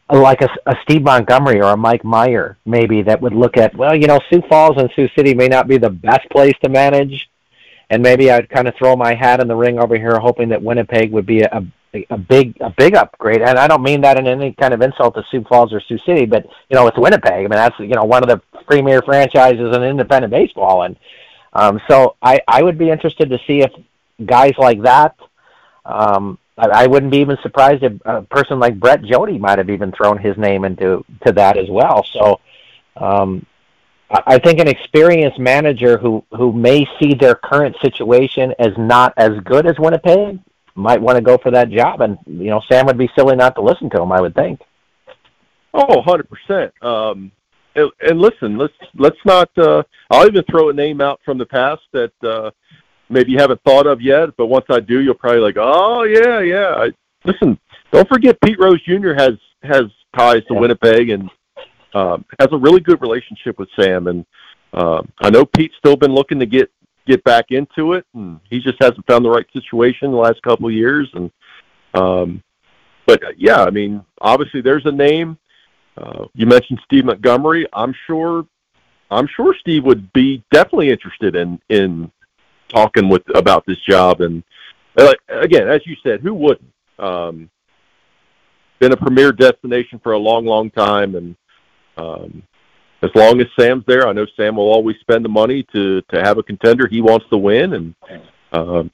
[0.09, 3.95] like a, a Steve Montgomery or a Mike Meyer, maybe that would look at, well,
[3.95, 7.29] you know, Sioux Falls and Sioux City may not be the best place to manage,
[7.89, 10.61] and maybe I'd kind of throw my hat in the ring over here, hoping that
[10.61, 11.63] Winnipeg would be a,
[12.09, 15.15] a big a big upgrade, and I don't mean that in any kind of insult
[15.15, 17.33] to Sioux Falls or Sioux City, but you know it's Winnipeg.
[17.33, 20.95] I mean that's you know one of the premier franchises in independent baseball, and
[21.53, 23.71] um, so I I would be interested to see if
[24.23, 25.15] guys like that.
[25.85, 29.69] Um, I, I wouldn't be even surprised if a person like Brett Jodie might have
[29.69, 32.05] even thrown his name into to that as well.
[32.13, 32.39] So
[32.97, 33.45] um,
[34.11, 39.39] I think an experienced manager who who may see their current situation as not as
[39.43, 40.39] good as Winnipeg
[40.75, 42.01] might want to go for that job.
[42.01, 44.11] And you know, Sam would be silly not to listen to him.
[44.11, 44.61] I would think.
[45.73, 46.73] Oh, hundred percent.
[46.83, 47.31] Um,
[47.75, 49.55] and, and listen, let's let's not.
[49.57, 52.51] Uh, I'll even throw a name out from the past that uh,
[53.09, 54.35] maybe you haven't thought of yet.
[54.37, 56.73] But once I do, you'll probably like, oh yeah, yeah.
[56.75, 56.91] I,
[57.25, 57.59] listen,
[57.91, 59.13] don't forget Pete Rose Jr.
[59.13, 59.83] has has
[60.15, 60.59] ties to yeah.
[60.59, 61.29] Winnipeg and
[61.93, 64.07] um, has a really good relationship with Sam.
[64.07, 64.25] And
[64.73, 66.71] uh, I know Pete's still been looking to get
[67.07, 70.67] get back into it, and he just hasn't found the right situation the last couple
[70.67, 71.09] of years.
[71.13, 71.31] And
[71.93, 72.43] um,
[73.05, 75.37] but yeah, I mean, obviously there's a name.
[75.97, 77.67] Uh, you mentioned Steve Montgomery.
[77.73, 78.45] I'm sure,
[79.11, 82.11] I'm sure Steve would be definitely interested in in
[82.69, 84.21] talking with about this job.
[84.21, 84.43] And
[84.97, 86.71] uh, again, as you said, who wouldn't?
[86.97, 87.49] Um,
[88.79, 91.35] been a premier destination for a long, long time, and
[91.97, 92.43] um,
[93.01, 96.21] as long as Sam's there, I know Sam will always spend the money to to
[96.21, 96.87] have a contender.
[96.87, 97.95] He wants to win, and
[98.51, 98.91] um,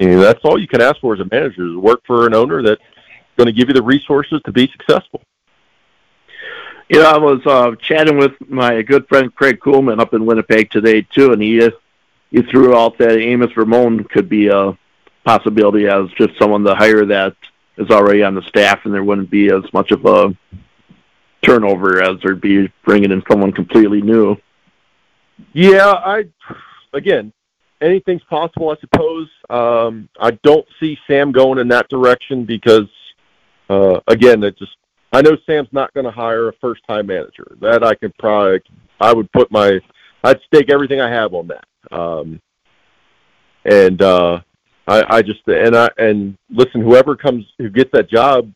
[0.00, 2.62] and that's all you can ask for as a manager is work for an owner
[2.62, 2.82] that's
[3.36, 5.22] going to give you the resources to be successful.
[6.88, 10.70] You know, I was uh, chatting with my good friend Craig Coolman up in Winnipeg
[10.70, 11.56] today too, and he
[12.32, 14.76] he threw out that Amos Ramon could be a
[15.24, 17.36] possibility as just someone to hire that
[17.76, 20.36] is already on the staff, and there wouldn't be as much of a
[21.42, 24.36] turnover as there'd be bringing in someone completely new.
[25.52, 26.24] Yeah, I
[26.92, 27.32] again,
[27.80, 29.28] anything's possible, I suppose.
[29.50, 32.88] Um, I don't see Sam going in that direction because,
[33.68, 34.76] uh, again, it just
[35.12, 37.56] I know Sam's not going to hire a first-time manager.
[37.60, 38.62] That I could probably
[39.00, 39.80] I would put my
[40.24, 41.64] I'd stake everything I have on that.
[41.90, 42.40] Um,
[43.64, 44.40] and uh,
[44.86, 48.52] I, I just and I and listen, whoever comes who gets that job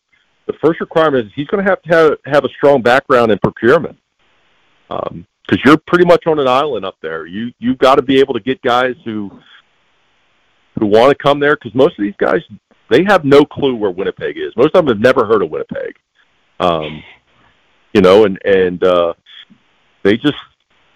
[0.46, 3.38] the first requirement is he's going to have to have, have a strong background in
[3.38, 3.98] procurement
[4.88, 5.26] because um,
[5.64, 7.26] you're pretty much on an island up there.
[7.26, 9.30] You you've got to be able to get guys who
[10.78, 12.40] who want to come there because most of these guys
[12.90, 14.56] they have no clue where Winnipeg is.
[14.56, 15.96] Most of them have never heard of Winnipeg.
[16.60, 17.02] Um,
[17.92, 19.14] you know, and and uh,
[20.04, 20.36] they just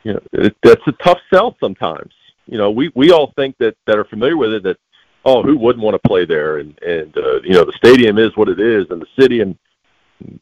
[0.05, 2.13] you know it, that's a tough sell sometimes.
[2.47, 4.79] You know, we we all think that that are familiar with it that
[5.25, 6.59] oh, who wouldn't want to play there?
[6.59, 9.57] And and uh, you know, the stadium is what it is, and the city and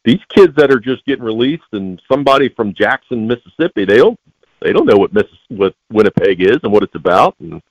[0.05, 4.19] these kids that are just getting released, and somebody from Jackson, Mississippi, they don't
[4.61, 7.63] They don't know what Miss what Winnipeg is and what it's about, and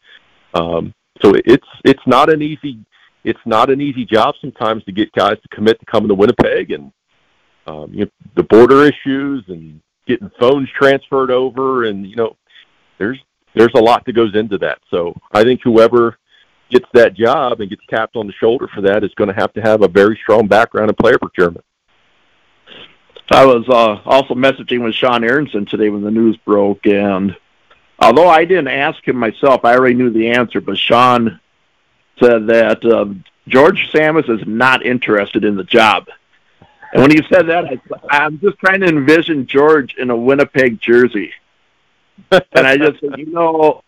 [0.54, 2.80] um, so it's it's not an easy
[3.24, 6.72] it's not an easy job sometimes to get guys to commit to coming to Winnipeg
[6.72, 6.92] and
[7.66, 12.36] um, you know, the border issues and getting phones transferred over and you know
[12.98, 13.20] there's
[13.54, 14.80] there's a lot that goes into that.
[14.90, 16.18] So I think whoever
[16.70, 19.54] gets that job and gets tapped on the shoulder for that is going to have
[19.54, 21.66] to have a very strong background in player procurement.
[23.30, 27.36] I was uh, also messaging with Sean Aronson today when the news broke, and
[28.00, 30.62] although I didn't ask him myself, I already knew the answer.
[30.62, 31.40] But Sean
[32.22, 33.08] said that uh,
[33.48, 36.08] George Tsamis is not interested in the job.
[36.94, 40.80] And when you said that, I, I'm just trying to envision George in a Winnipeg
[40.80, 41.34] jersey.
[42.32, 43.84] and I just said, you know,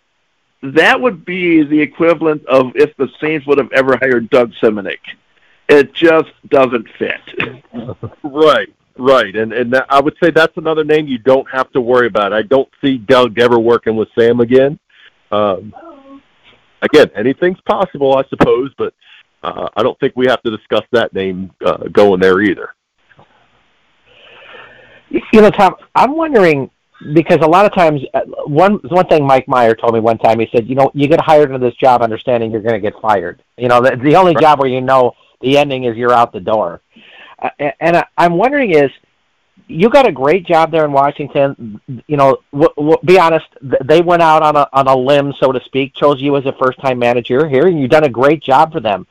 [0.61, 4.99] that would be the equivalent of if the Saints would have ever hired Doug Simunic.
[5.67, 7.21] It just doesn't fit.
[8.23, 11.81] right, right, and and that, I would say that's another name you don't have to
[11.81, 12.33] worry about.
[12.33, 14.79] I don't see Doug ever working with Sam again.
[15.31, 15.73] Um,
[16.81, 18.93] again, anything's possible, I suppose, but
[19.43, 22.73] uh, I don't think we have to discuss that name uh, going there either.
[25.09, 26.69] You know, Tom, I'm wondering
[27.13, 30.39] because a lot of times, uh, one one thing Mike Meyer told me one time,
[30.39, 32.99] he said, you know, you get hired into this job understanding you're going to get
[33.01, 33.41] fired.
[33.57, 34.41] You know, the, the only right.
[34.41, 36.81] job where you know the ending is you're out the door.
[37.39, 38.91] Uh, and I, I'm wondering is,
[39.67, 41.79] you got a great job there in Washington.
[42.07, 45.51] You know, w- w- be honest, they went out on a on a limb, so
[45.51, 48.41] to speak, chose you as a first time manager here, and you've done a great
[48.41, 49.07] job for them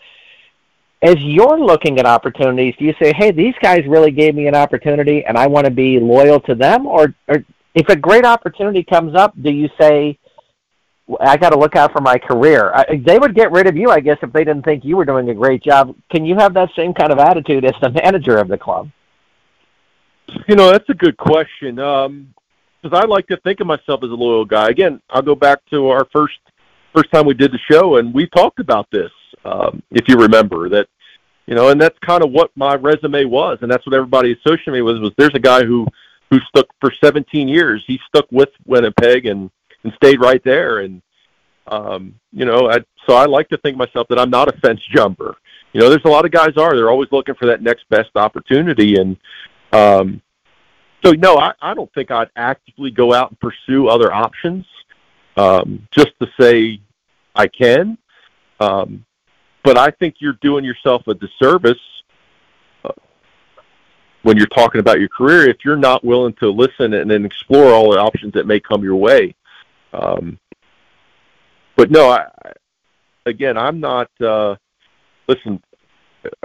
[1.02, 4.54] as you're looking at opportunities, do you say, "Hey, these guys really gave me an
[4.54, 8.82] opportunity, and I want to be loyal to them," or, or if a great opportunity
[8.82, 10.18] comes up, do you say,
[11.20, 12.72] "I got to look out for my career"?
[12.74, 15.04] I, they would get rid of you, I guess, if they didn't think you were
[15.04, 15.94] doing a great job.
[16.11, 18.90] Can you have that same kind of attitude as the manager of the club?
[20.48, 21.78] You know, that's a good question.
[21.78, 22.34] Um,
[22.82, 24.68] because I like to think of myself as a loyal guy.
[24.68, 26.38] Again, I'll go back to our first
[26.94, 29.11] first time we did the show, and we talked about this
[29.48, 30.88] um, if you remember that,
[31.46, 34.72] you know, and that's kind of what my resume was, and that's what everybody associated
[34.72, 34.98] me with.
[34.98, 35.87] Was there's a guy who
[36.30, 37.82] who stuck for 17 years.
[37.87, 39.50] He stuck with Winnipeg and
[39.84, 40.80] and stayed right there.
[40.80, 41.00] And
[41.68, 44.80] um, you know, I, so I like to think myself that I'm not a fence
[44.94, 45.37] jumper.
[45.72, 46.74] You know, there's a lot of guys are.
[46.74, 49.16] They're always looking for that next best opportunity, and
[49.72, 50.22] um,
[51.04, 54.66] so no, I, I don't think I'd actively go out and pursue other options
[55.37, 56.80] um, just to say
[57.34, 57.98] I can.
[58.61, 59.04] Um,
[59.64, 61.81] but I think you're doing yourself a disservice
[62.85, 62.92] uh,
[64.23, 67.73] when you're talking about your career if you're not willing to listen and then explore
[67.73, 69.35] all the options that may come your way.
[69.92, 70.38] Um,
[71.77, 72.27] but no, I,
[73.27, 74.11] again, I'm not.
[74.21, 74.57] Uh,
[75.29, 75.62] listen,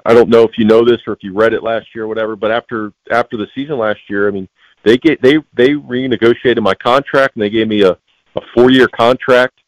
[0.06, 2.08] I don't know if you know this or if you read it last year or
[2.08, 2.36] whatever.
[2.36, 4.48] But after after the season last year, I mean,
[4.84, 7.98] they get they they renegotiated my contract and they gave me a
[8.36, 9.60] a four year contract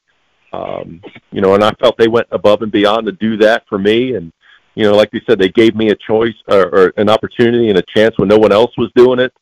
[0.56, 3.78] um, you know, and I felt they went above and beyond to do that for
[3.78, 4.16] me.
[4.16, 4.32] And,
[4.76, 7.78] you know, like they said, they gave me a choice or, or an opportunity and
[7.78, 9.34] a chance when no one else was doing it.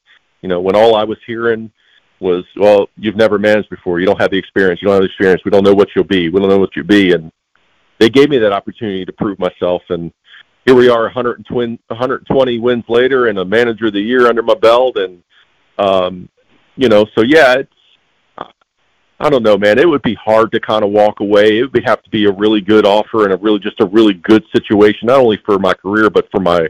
[0.42, 1.72] You know, when all I was hearing
[2.20, 4.00] was, well, you've never managed before.
[4.00, 4.82] You don't have the experience.
[4.82, 5.42] You don't have the experience.
[5.46, 6.30] We don't know what you'll be.
[6.30, 7.14] We don't know what you'll be.
[7.14, 7.32] And
[8.00, 9.84] they gave me that opportunity to prove myself.
[9.90, 10.12] And
[10.66, 14.56] here we are 120, 120 wins later and a manager of the year under my
[14.56, 14.98] belt.
[14.98, 15.24] And,
[15.78, 16.30] um,
[16.76, 17.74] you know, so yeah, it's,
[19.20, 19.80] I don't know, man.
[19.80, 21.60] It would be hard to kind of walk away.
[21.60, 24.14] It would have to be a really good offer and a really just a really
[24.14, 26.68] good situation, not only for my career but for my,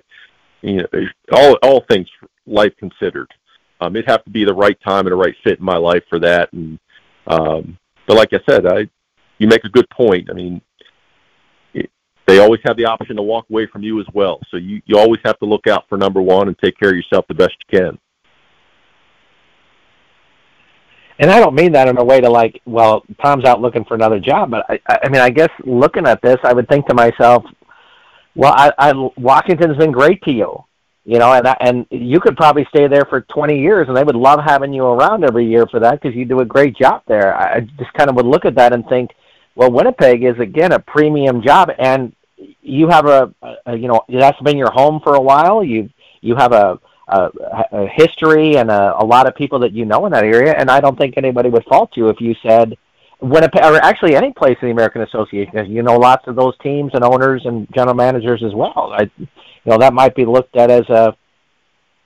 [0.62, 0.88] you know,
[1.32, 2.08] all all things
[2.46, 3.34] life considered.
[3.82, 6.04] Um, it'd have to be the right time and the right fit in my life
[6.10, 6.52] for that.
[6.54, 6.80] And
[7.28, 7.78] um,
[8.08, 8.90] but like I said, I
[9.40, 10.30] you make a good point.
[10.30, 10.62] I mean,
[11.74, 11.90] it,
[12.28, 14.40] they always have the option to walk away from you as well.
[14.52, 16.96] So you you always have to look out for number one and take care of
[16.96, 18.00] yourself the best you can
[21.20, 23.96] and I don't mean that in a way to like, well, Tom's out looking for
[23.96, 26.94] another job, but I, I mean, I guess looking at this, I would think to
[26.94, 27.44] myself,
[28.36, 30.64] well, I, I Washington's been great to you,
[31.06, 34.16] you know, and and you could probably stay there for 20 years, and they would
[34.16, 37.38] love having you around every year for that because you do a great job there.
[37.38, 39.12] I just kind of would look at that and think,
[39.56, 42.16] well, Winnipeg is again a premium job, and
[42.62, 43.34] you have a,
[43.68, 45.64] a you know that's been your home for a while.
[45.64, 45.90] You
[46.22, 47.30] you have a a,
[47.72, 50.70] a history and a, a lot of people that you know in that area, and
[50.70, 52.78] I don't think anybody would fault you if you said
[53.22, 55.72] Winnipeg, or actually any place in the American Association.
[55.72, 58.94] You know, lots of those teams and owners and general managers as well.
[58.94, 59.28] I, you
[59.66, 61.16] know, that might be looked at as a,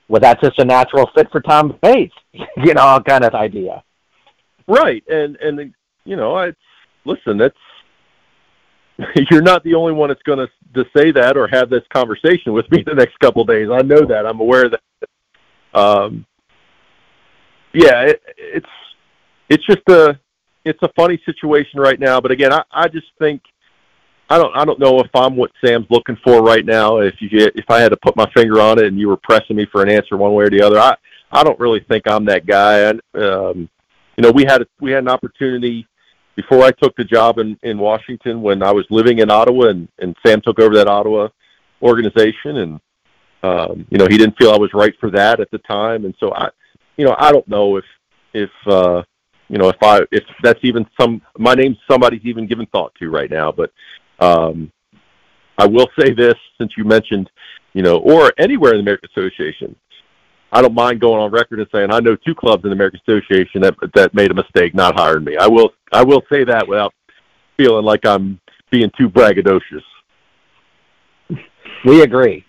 [0.08, 3.82] well, that's just a natural fit for Tom Vaeth, you know, kind of idea.
[4.66, 5.74] Right, and and
[6.04, 6.52] you know, I
[7.04, 7.38] listen.
[7.38, 7.56] That's
[9.30, 12.52] you're not the only one that's going to to say that or have this conversation
[12.52, 13.68] with me the next couple of days.
[13.72, 14.26] I know that.
[14.26, 14.80] I'm aware that.
[15.78, 16.26] Um,
[17.72, 18.66] yeah, it, it's
[19.48, 20.18] it's just a
[20.64, 22.20] it's a funny situation right now.
[22.20, 23.42] But again, I, I just think
[24.30, 26.98] I don't I don't know if I'm what Sam's looking for right now.
[26.98, 29.56] If you if I had to put my finger on it and you were pressing
[29.56, 30.96] me for an answer one way or the other, I
[31.30, 32.80] I don't really think I'm that guy.
[32.80, 33.68] And um,
[34.16, 35.86] you know, we had a, we had an opportunity
[36.36, 39.88] before I took the job in in Washington when I was living in Ottawa and
[39.98, 41.28] and Sam took over that Ottawa
[41.82, 42.80] organization and
[43.42, 46.14] um, you know he didn't feel I was right for that at the time and
[46.18, 46.50] so I
[46.96, 47.84] you know I don't know if
[48.34, 49.02] if uh,
[49.48, 53.10] you know if I if that's even some my name's somebody's even given thought to
[53.10, 53.70] right now but
[54.20, 54.72] um,
[55.56, 57.30] I will say this since you mentioned
[57.74, 59.76] you know or anywhere in the American Association
[60.50, 63.00] I don't mind going on record and saying I know two clubs in the American
[63.06, 65.36] Association that that made a mistake not hiring me.
[65.36, 66.94] I will I will say that without
[67.56, 69.82] feeling like I'm being too braggadocious.
[71.84, 72.44] We agree.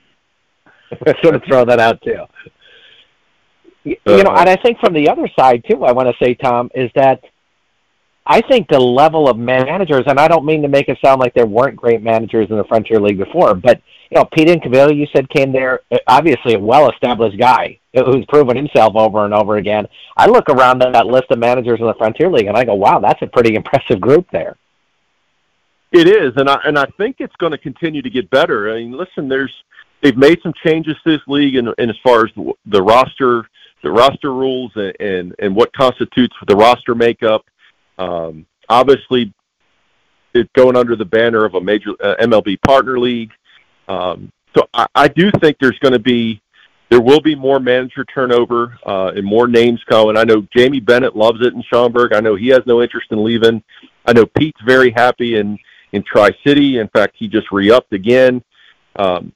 [0.92, 2.26] I should have thrown that out too.
[3.84, 6.24] You, uh, you know, and I think from the other side too, I want to
[6.24, 7.22] say, Tom, is that
[8.26, 11.34] I think the level of managers, and I don't mean to make it sound like
[11.34, 13.82] there weren't great managers in the Frontier League before, but
[14.12, 18.56] you know, Pete Incaviglia, you said came there, uh, obviously a well-established guy who's proven
[18.56, 19.88] himself over and over again.
[20.18, 22.76] I look around at that list of managers in the Frontier League, and I go,
[22.76, 24.58] "Wow, that's a pretty impressive group there."
[25.92, 28.72] It is, and I and I think it's going to continue to get better.
[28.72, 29.54] I mean, listen, there's
[30.02, 33.48] they've made some changes to this league, and, and as far as the, the roster,
[33.84, 37.46] the roster rules, and, and and what constitutes the roster makeup
[38.00, 39.34] um, obviously,
[40.34, 43.32] it's going under the banner of a major uh, MLB partner league.
[43.88, 46.42] Um, so I, I do think there's going to be
[46.90, 50.18] there will be more manager turnover uh, and more names coming.
[50.18, 52.14] I know Jamie Bennett loves it in Schaumburg.
[52.14, 53.62] I know he has no interest in leaving.
[54.08, 55.60] I know Pete's very happy in
[55.92, 56.80] in Tri City.
[56.80, 58.44] In fact, he just re-upped again.
[58.96, 59.34] Um,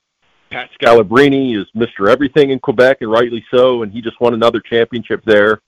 [0.54, 2.10] Pat Scalabrini is Mr.
[2.10, 3.82] Everything in Quebec, and rightly so.
[3.82, 5.62] And he just won another championship there.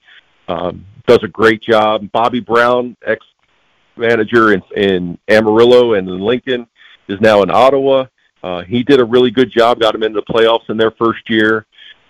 [0.47, 2.11] Um, does a great job.
[2.11, 3.25] Bobby Brown, ex
[3.97, 6.67] manager in, in Amarillo and in Lincoln,
[7.07, 8.05] is now in Ottawa.
[8.43, 11.27] Uh, he did a really good job, got them into the playoffs in their first
[11.31, 11.65] year.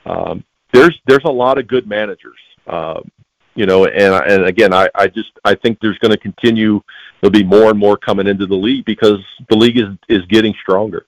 [0.05, 3.09] Um, there's there's a lot of good managers, um,
[3.53, 6.81] you know, and and again, I, I just I think there's going to continue.
[7.21, 10.53] There'll be more and more coming into the league because the league is is getting
[10.61, 11.05] stronger.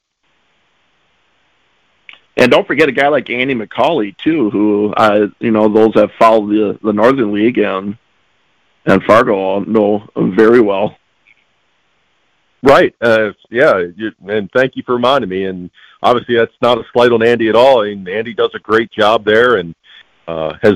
[2.38, 6.12] And don't forget a guy like Andy McCauley too, who uh, you know those that
[6.20, 7.98] follow the the Northern League and
[8.86, 10.96] and Fargo know very well.
[12.64, 12.96] Right.
[13.02, 13.84] Uh, yeah.
[13.96, 15.46] You, and thank you for reminding me.
[15.46, 15.70] And
[16.02, 17.84] obviously, that's not a slight on Andy at all.
[17.84, 19.76] I mean, Andy does a great job there and
[20.28, 20.76] uh, has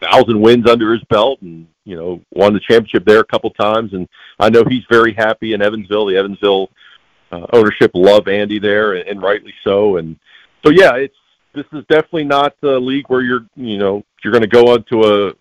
[0.00, 3.92] thousand wins under his belt, and you know, won the championship there a couple times.
[3.94, 4.08] And
[4.38, 6.06] I know he's very happy in Evansville.
[6.06, 6.70] The Evansville
[7.32, 9.96] uh, ownership love Andy there, and, and rightly so.
[9.96, 10.18] And
[10.64, 11.16] so yeah, it's
[11.54, 15.04] this is definitely not a league where you're you know you're going to go onto
[15.04, 15.32] a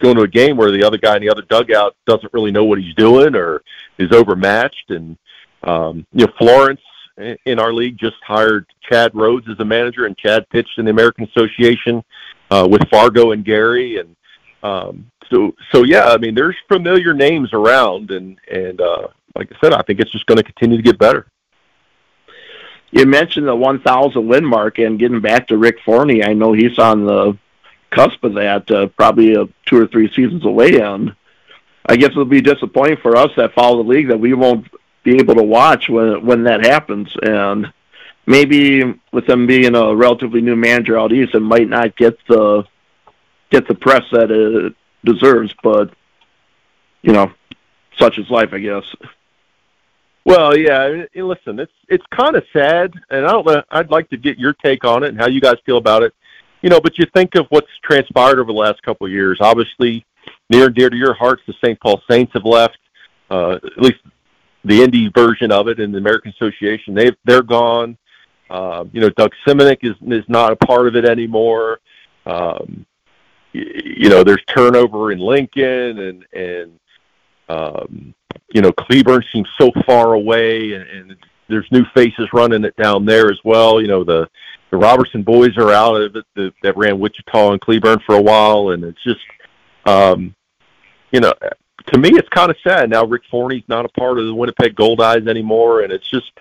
[0.00, 2.64] go into a game where the other guy in the other dugout doesn't really know
[2.64, 3.62] what he's doing or
[3.98, 4.90] is overmatched.
[4.90, 5.16] And
[5.62, 6.80] um, you know Florence
[7.44, 10.90] in our league just hired Chad Rhodes as a manager, and Chad pitched in the
[10.90, 12.02] American Association
[12.50, 14.16] uh, with Fargo and Gary, and
[14.62, 19.56] um, so so yeah, I mean there's familiar names around, and and uh, like I
[19.62, 21.31] said, I think it's just going to continue to get better
[22.92, 26.78] you mentioned the 1,000 win mark, and getting back to Rick Forney, I know he's
[26.78, 27.38] on the
[27.90, 30.78] cusp of that, uh, probably uh, two or three seasons away.
[30.78, 31.14] And
[31.86, 34.66] I guess it'll be disappointing for us that follow the league that we won't
[35.02, 37.08] be able to watch when when that happens.
[37.22, 37.72] And
[38.26, 42.64] maybe with them being a relatively new manager out east, it might not get the
[43.50, 45.54] get the press that it deserves.
[45.62, 45.94] But
[47.00, 47.32] you know,
[47.98, 48.84] such is life, I guess.
[50.24, 51.04] Well, yeah.
[51.14, 53.46] Listen, it's it's kind of sad, and I don't.
[53.46, 56.02] know, I'd like to get your take on it and how you guys feel about
[56.02, 56.14] it.
[56.62, 59.38] You know, but you think of what's transpired over the last couple of years.
[59.40, 60.04] Obviously,
[60.48, 61.78] near and dear to your hearts, the St.
[61.80, 62.78] Paul Saints have left.
[63.30, 63.98] Uh, at least
[64.64, 66.94] the Indy version of it in the American Association.
[66.94, 67.98] They they're gone.
[68.48, 71.80] Uh, you know, Doug Simunic is is not a part of it anymore.
[72.26, 72.86] Um,
[73.52, 76.80] you, you know, there's turnover in Lincoln, and and
[77.48, 78.14] um,
[78.52, 81.16] you know, Cleburne seems so far away, and, and
[81.48, 83.80] there's new faces running it down there as well.
[83.80, 84.28] You know, the
[84.70, 88.22] the Robertson boys are out of it that, that ran Wichita and Cleburne for a
[88.22, 89.20] while, and it's just,
[89.84, 90.34] um,
[91.10, 91.32] you know,
[91.88, 93.04] to me it's kind of sad now.
[93.04, 96.32] Rick Forney's not a part of the Winnipeg Goldeyes anymore, and it's just,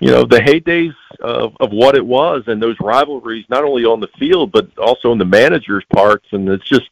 [0.00, 4.00] you know, the heydays of of what it was, and those rivalries not only on
[4.00, 6.90] the field but also in the managers' parts, and it's just,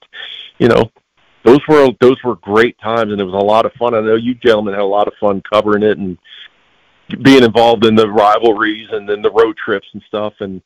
[0.59, 0.91] you know,
[1.45, 3.95] those were those were great times, and it was a lot of fun.
[3.95, 6.19] I know you gentlemen had a lot of fun covering it and
[7.23, 10.35] being involved in the rivalries and then the road trips and stuff.
[10.41, 10.63] And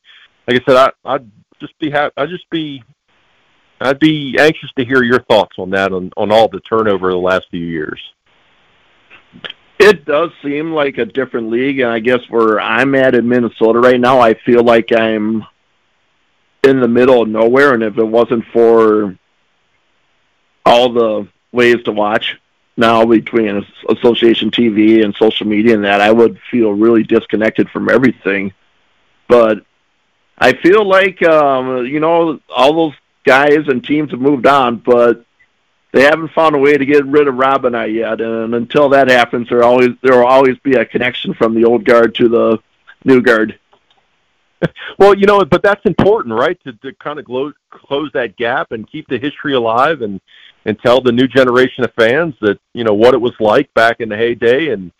[0.47, 2.13] like I said, I I'd just be happy.
[2.17, 2.83] I'd just be
[3.79, 7.17] I'd be anxious to hear your thoughts on that, on, on all the turnover the
[7.17, 8.01] last few years.
[9.79, 13.79] It does seem like a different league, and I guess where I'm at in Minnesota
[13.79, 15.45] right now, I feel like I'm
[16.63, 17.75] in the middle of nowhere.
[17.75, 19.15] And if it wasn't for
[20.67, 22.37] all the ways to watch
[22.75, 27.89] now between association TV and social media and that, I would feel really disconnected from
[27.89, 28.53] everything.
[29.27, 29.65] But
[30.37, 32.95] I feel like um, you know all those
[33.25, 35.25] guys and teams have moved on, but
[35.91, 38.21] they haven't found a way to get rid of Robinette yet.
[38.21, 41.85] And until that happens, there always there will always be a connection from the old
[41.85, 42.59] guard to the
[43.03, 43.57] new guard.
[44.99, 46.61] well, you know, but that's important, right?
[46.65, 50.21] To to kind of close close that gap and keep the history alive and
[50.67, 53.99] and tell the new generation of fans that you know what it was like back
[53.99, 54.91] in the heyday and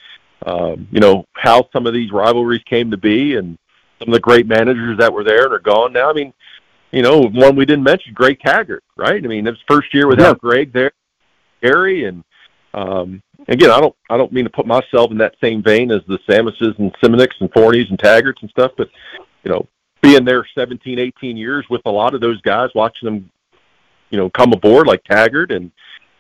[0.46, 3.58] um, you know how some of these rivalries came to be and
[4.00, 6.10] some of the great managers that were there and are gone now.
[6.10, 6.34] I mean,
[6.92, 9.24] you know, one we didn't mention, Greg Tagert, right?
[9.24, 10.50] I mean, his first year without yeah.
[10.50, 10.92] Greg there,
[11.62, 12.24] Gary, and
[12.74, 16.02] um, again, I don't, I don't mean to put myself in that same vein as
[16.08, 18.90] the Tsamises and Simunics and Forneys and Tagerts and stuff, but
[19.44, 19.68] you know,
[20.02, 23.32] being there 17, 18 years with a lot of those guys, watching them,
[24.10, 25.72] you know, come aboard like Tagert and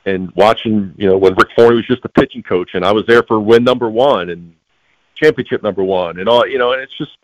[0.05, 3.05] and watching, you know, when Rick Forney was just a pitching coach, and I was
[3.07, 4.53] there for win number one and
[5.15, 7.17] championship number one, and all, you know, and it's just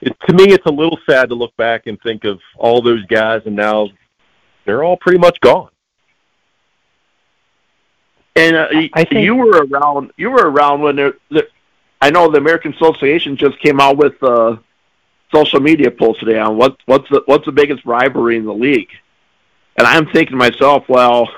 [0.00, 3.04] it, to me, it's a little sad to look back and think of all those
[3.06, 3.88] guys, and now
[4.64, 5.70] they're all pretty much gone.
[8.36, 10.12] And uh, I think you were around.
[10.16, 11.14] You were around when there.
[11.30, 11.48] The,
[12.00, 14.60] I know the American Association just came out with a
[15.34, 18.90] social media post today on what what's the what's the biggest rivalry in the league,
[19.78, 21.30] and I'm thinking to myself, well,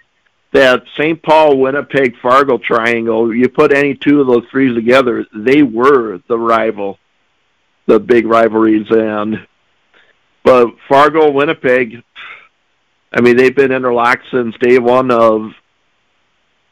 [0.52, 1.22] that St.
[1.22, 3.34] Paul, Winnipeg, Fargo triangle.
[3.34, 6.98] You put any two of those three together, they were the rival
[7.88, 9.46] the big rivalries and
[10.44, 12.02] but Fargo, Winnipeg,
[13.12, 15.52] I mean they've been interlocked since day one of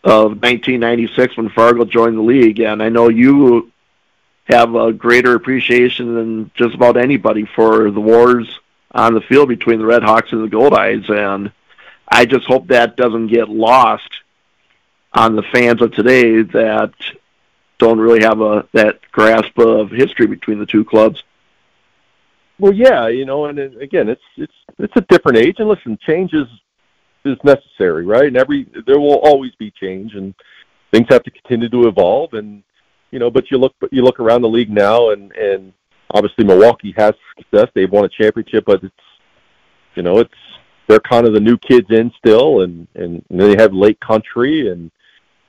[0.04, 3.72] of 1996 when Fargo joined the league, and I know you
[4.44, 8.60] have a greater appreciation than just about anybody for the wars
[8.96, 11.52] on the field between the Red Hawks and the Goldeyes, and
[12.08, 14.10] I just hope that doesn't get lost
[15.12, 16.92] on the fans of today that
[17.78, 21.22] don't really have a that grasp of history between the two clubs.
[22.58, 26.32] Well, yeah, you know, and again, it's it's it's a different age, and listen, change
[26.32, 26.48] is
[27.24, 28.26] is necessary, right?
[28.26, 30.34] And every there will always be change, and
[30.90, 32.62] things have to continue to evolve, and
[33.10, 35.74] you know, but you look you look around the league now, and and
[36.10, 38.94] obviously Milwaukee has success; they've won a championship, but it's
[39.94, 40.30] you know, it's
[40.88, 44.70] they're kind of the new kids in still, and and, and they have Lake Country,
[44.70, 44.90] and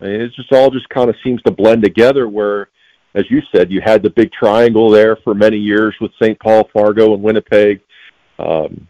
[0.02, 2.28] I mean, it just all just kind of seems to blend together.
[2.28, 2.70] Where,
[3.14, 6.40] as you said, you had the big triangle there for many years with St.
[6.40, 7.82] Paul, Fargo, and Winnipeg.
[8.40, 8.88] Um,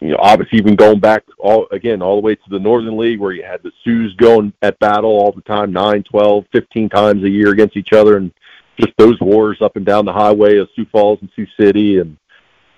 [0.00, 3.20] you know, obviously even going back all again all the way to the Northern League
[3.20, 7.22] where you had the Sioux going at battle all the time, nine, twelve, fifteen times
[7.22, 8.32] a year against each other, and
[8.80, 12.16] just those wars up and down the highway of Sioux Falls and Sioux City, and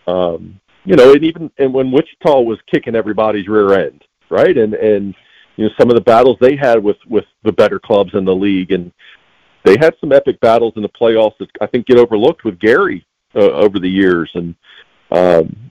[0.06, 4.74] um, you know, and even and when Wichita was kicking everybody's rear end, right, and
[4.74, 5.14] and
[5.56, 8.34] you know some of the battles they had with with the better clubs in the
[8.34, 8.92] league, and
[9.64, 13.06] they had some epic battles in the playoffs that I think get overlooked with Gary
[13.34, 14.54] uh, over the years, and
[15.10, 15.70] um,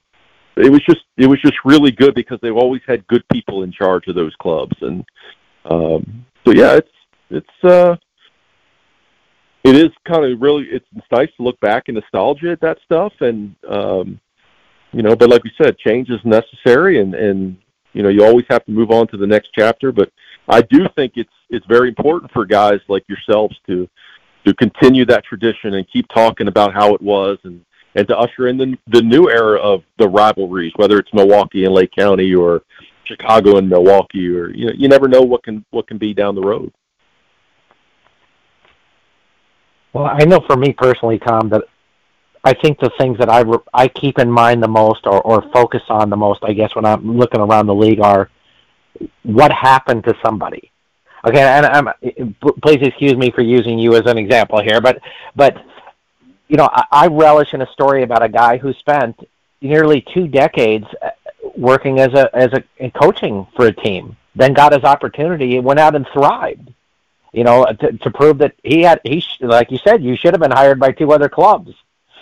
[0.56, 3.72] it was just it was just really good because they've always had good people in
[3.72, 5.04] charge of those clubs, and
[5.66, 6.90] um, so yeah, it's
[7.30, 7.96] it's uh,
[9.64, 13.14] it is kind of really it's nice to look back and nostalgia at that stuff,
[13.22, 14.20] and um,
[14.92, 17.58] you know, but like we said, change is necessary, and and
[17.94, 20.12] you know you always have to move on to the next chapter but
[20.48, 23.88] i do think it's it's very important for guys like yourselves to
[24.46, 27.64] to continue that tradition and keep talking about how it was and
[27.96, 31.74] and to usher in the the new era of the rivalries whether it's milwaukee and
[31.74, 32.62] lake country or
[33.04, 36.36] chicago and milwaukee or you know you never know what can what can be down
[36.36, 36.72] the road
[39.94, 41.64] well i know for me personally tom that
[42.44, 45.44] I think the things that I, re- I keep in mind the most or, or
[45.54, 48.30] focus on the most, I guess, when I'm looking around the league are
[49.24, 50.72] what happened to somebody.
[51.24, 51.88] Okay, and I'm,
[52.64, 55.00] please excuse me for using you as an example here, but
[55.36, 55.56] but
[56.48, 59.20] you know I, I relish in a story about a guy who spent
[59.62, 61.10] nearly two decades uh,
[61.56, 65.80] working as a as a coaching for a team, then got his opportunity and went
[65.80, 66.74] out and thrived.
[67.32, 70.42] You know, to, to prove that he had he like you said, you should have
[70.42, 71.74] been hired by two other clubs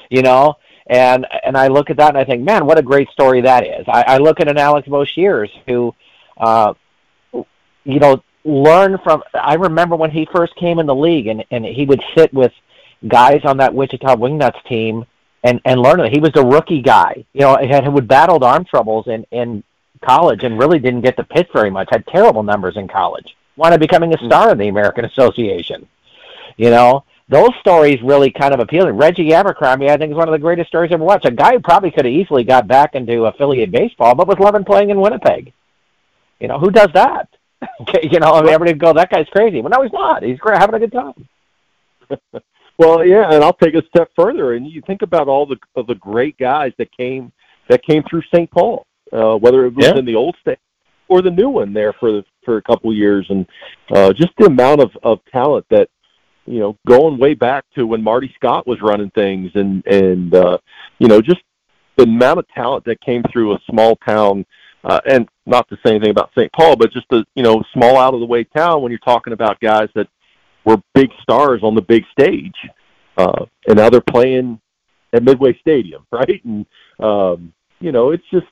[0.09, 0.55] you know.
[0.87, 3.65] And and I look at that and I think, man, what a great story that
[3.65, 3.85] is.
[3.87, 5.93] I, I look at an Alex Boshers who,
[6.37, 6.73] uh,
[7.83, 9.21] you know, learn from.
[9.35, 12.51] I remember when he first came in the league, and and he would sit with
[13.07, 15.05] guys on that Wichita Wingnuts team
[15.43, 17.23] and and learn that he was a rookie guy.
[17.33, 19.63] You know, had would battled arm troubles in in
[20.01, 21.89] college and really didn't get to pitch very much.
[21.91, 23.35] Had terrible numbers in college.
[23.59, 24.25] Wound up becoming a hmm.
[24.25, 25.85] star in the American Association.
[26.55, 28.95] You know, those stories really kind of appealing.
[28.95, 31.25] Reggie Abercrombie, I think, is one of the greatest stories I've ever watched.
[31.25, 34.63] A guy who probably could have easily got back into affiliate baseball, but was loving
[34.63, 35.51] playing in Winnipeg.
[36.39, 37.27] You know, who does that?
[38.03, 39.59] you know, I mean, everybody go, that guy's crazy.
[39.59, 40.23] Well, no, he's not.
[40.23, 41.27] He's great, having a good time.
[42.77, 45.85] well, yeah, and I'll take a step further, and you think about all the of
[45.85, 47.33] the great guys that came
[47.67, 48.49] that came through St.
[48.49, 49.97] Paul, uh, whether it was yeah.
[49.97, 50.59] in the old state
[51.09, 53.45] or the new one there for for a couple years, and
[53.91, 55.87] uh, just the amount of of talent that
[56.49, 60.57] you know, going way back to when Marty Scott was running things, and and uh,
[60.97, 61.41] you know, just
[61.95, 64.47] the amount of talent that came through a small town,
[64.83, 66.51] uh, and not to say anything about St.
[66.51, 69.33] Paul, but just a you know small out of the way town when you're talking
[69.33, 70.07] about guys that
[70.65, 72.57] were big stars on the big stage,
[73.17, 74.59] uh, and now they're playing
[75.13, 76.43] at Midway Stadium, right?
[76.43, 76.65] And
[76.99, 78.47] um, you know, it's just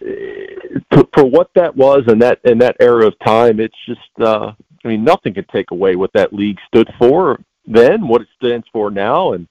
[0.00, 3.60] for what that was in that in that era of time.
[3.60, 4.52] It's just uh,
[4.84, 8.66] I mean, nothing can take away what that league stood for then, what it stands
[8.72, 9.48] for now, and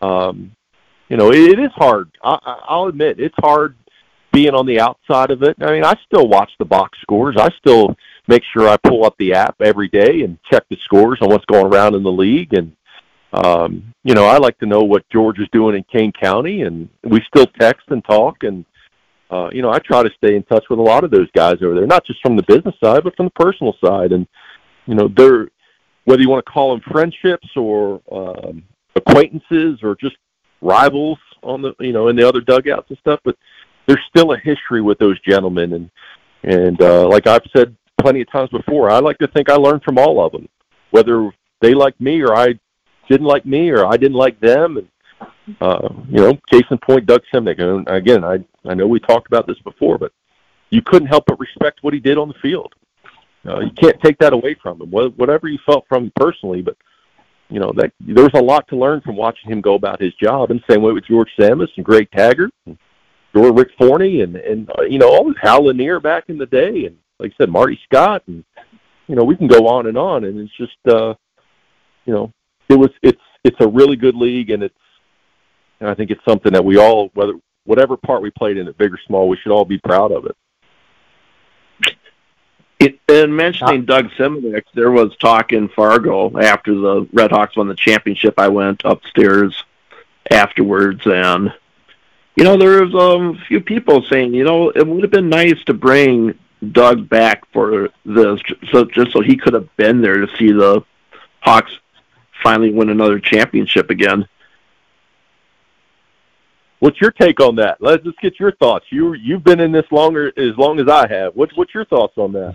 [0.00, 0.52] um,
[1.08, 2.10] you know, it, it is hard.
[2.22, 3.76] I, I'll admit, it's hard
[4.32, 5.56] being on the outside of it.
[5.60, 7.36] I mean, I still watch the box scores.
[7.36, 7.96] I still
[8.28, 11.44] make sure I pull up the app every day and check the scores on what's
[11.46, 12.54] going around in the league.
[12.54, 12.76] And
[13.32, 16.88] um, you know, I like to know what George is doing in Kane County, and
[17.04, 18.42] we still text and talk.
[18.42, 18.64] And
[19.30, 21.56] uh, you know, I try to stay in touch with a lot of those guys
[21.62, 24.12] over there, not just from the business side, but from the personal side.
[24.12, 24.26] And
[24.86, 25.48] you know, they're
[26.04, 28.64] whether you want to call them friendships or um,
[28.96, 30.16] acquaintances or just
[30.60, 33.36] rivals on the you know in the other dugouts and stuff, but
[33.86, 35.90] there's still a history with those gentlemen and
[36.42, 39.82] and uh, like I've said plenty of times before, I like to think I learned
[39.82, 40.48] from all of them,
[40.90, 42.58] whether they liked me or I
[43.08, 44.78] didn't like me or I didn't like them.
[44.78, 44.88] And
[45.60, 47.60] uh, you know, case in point, Doug Simunic.
[47.60, 48.38] And again, I
[48.68, 50.12] I know we talked about this before, but
[50.70, 52.74] you couldn't help but respect what he did on the field.
[53.46, 54.90] Uh, you can't take that away from him.
[54.90, 56.76] Whatever you felt from him personally, but
[57.48, 60.14] you know that there was a lot to learn from watching him go about his
[60.14, 60.50] job.
[60.50, 62.78] And same way with George Tsamis and Greg Tagert, and
[63.34, 66.84] George Rick Forney, and and uh, you know all Hal Lanier back in the day,
[66.84, 68.44] and like I said, Marty Scott, and
[69.06, 70.24] you know we can go on and on.
[70.24, 71.14] And it's just uh,
[72.04, 72.32] you know
[72.68, 74.74] it was it's it's a really good league, and it's
[75.80, 78.78] and I think it's something that we all whether whatever part we played in it,
[78.78, 80.36] big or small, we should all be proud of it.
[83.08, 87.74] In mentioning Doug Simunic, there was talk in Fargo after the Red Hawks won the
[87.74, 88.34] championship.
[88.38, 89.64] I went upstairs
[90.30, 91.52] afterwards, and
[92.36, 95.28] you know there was um, a few people saying, you know, it would have been
[95.28, 96.38] nice to bring
[96.72, 98.40] Doug back for this,
[98.72, 100.82] so just so he could have been there to see the
[101.40, 101.72] Hawks
[102.42, 104.26] finally win another championship again.
[106.80, 107.76] What's your take on that?
[107.80, 108.86] Let's just get your thoughts.
[108.90, 111.34] You you've been in this longer as long as I have.
[111.36, 112.54] What's what's your thoughts on that?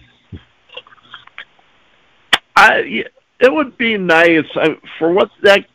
[2.55, 3.05] I
[3.39, 5.65] it would be nice I, for what that.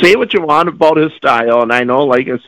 [0.00, 2.44] Say what you want about his style, and I know like it's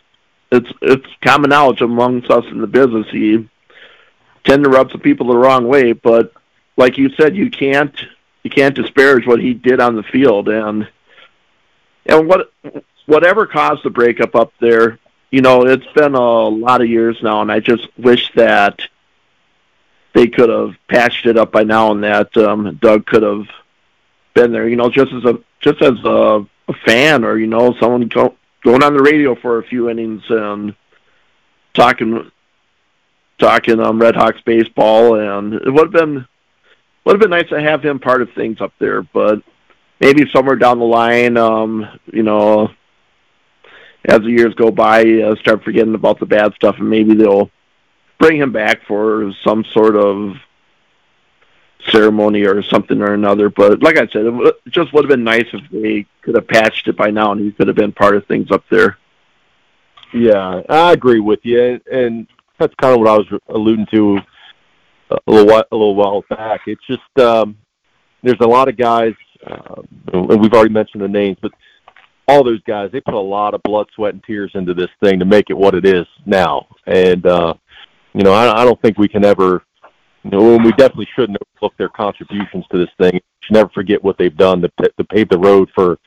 [0.53, 3.07] it's it's common knowledge amongst us in the business.
[3.11, 3.49] He
[4.45, 6.33] tend to rub some people the wrong way, but
[6.77, 7.99] like you said, you can't
[8.43, 10.87] you can't disparage what he did on the field, and
[12.07, 12.53] and what
[13.07, 14.99] whatever caused the breakup up there.
[15.31, 18.81] You know, it's been a lot of years now, and I just wish that
[20.13, 23.47] they could have patched it up by now, and that um, Doug could have
[24.35, 24.69] been there.
[24.69, 28.35] You know, just as a just as a, a fan, or you know, someone go,
[28.65, 30.75] going on the radio for a few innings and
[31.75, 32.31] talking
[33.39, 36.27] talking um, Red Hawks baseball, and it would have been
[37.05, 39.43] would have been nice to have him part of things up there, but
[40.01, 42.71] maybe somewhere down the line, um, you know,
[44.05, 47.51] as the years go by, uh, start forgetting about the bad stuff, and maybe they'll
[48.19, 50.37] bring him back for some sort of
[51.89, 53.49] ceremony or something or another.
[53.49, 56.89] But like I said, it just would have been nice if they could have patched
[56.89, 58.99] it by now and he could have been part of things up there.
[60.13, 62.27] Yeah, I agree with you, and
[62.59, 64.19] that's kind of what I was alluding to
[65.11, 66.63] a little while, a little while back.
[66.67, 67.57] It's just um,
[68.23, 69.15] there's a lot of guys,
[69.47, 69.83] uh,
[70.13, 71.53] and we've already mentioned the names, but
[72.31, 75.19] all those guys they put a lot of blood, sweat, and tears into this thing
[75.19, 77.55] to make it what it is now, and uh,
[78.15, 79.63] you know, I, I don't think we can ever,
[80.25, 83.13] you know, we definitely shouldn't overlook their contributions to this thing.
[83.15, 85.99] We should never forget what they've done to, to pave the road for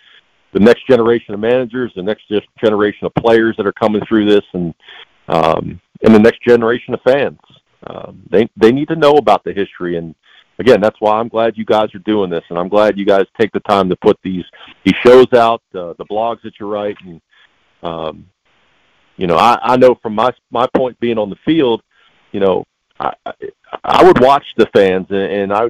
[0.53, 2.32] the next generation of managers, the next
[2.63, 4.74] generation of players that are coming through this, and
[5.28, 7.39] um, and the next generation of fans.
[7.88, 10.13] Um, they they need to know about the history, and
[10.60, 13.26] again, that's why I'm glad you guys are doing this, and I'm glad you guys
[13.39, 14.45] take the time to put these
[14.84, 17.22] these shows out, uh, the blogs that you write, and
[17.82, 18.26] um,
[19.18, 21.82] you know, I, I know from my my point being on the field,
[22.32, 22.66] you know,
[22.99, 23.14] I,
[23.84, 25.66] I would watch the fans, and, and I,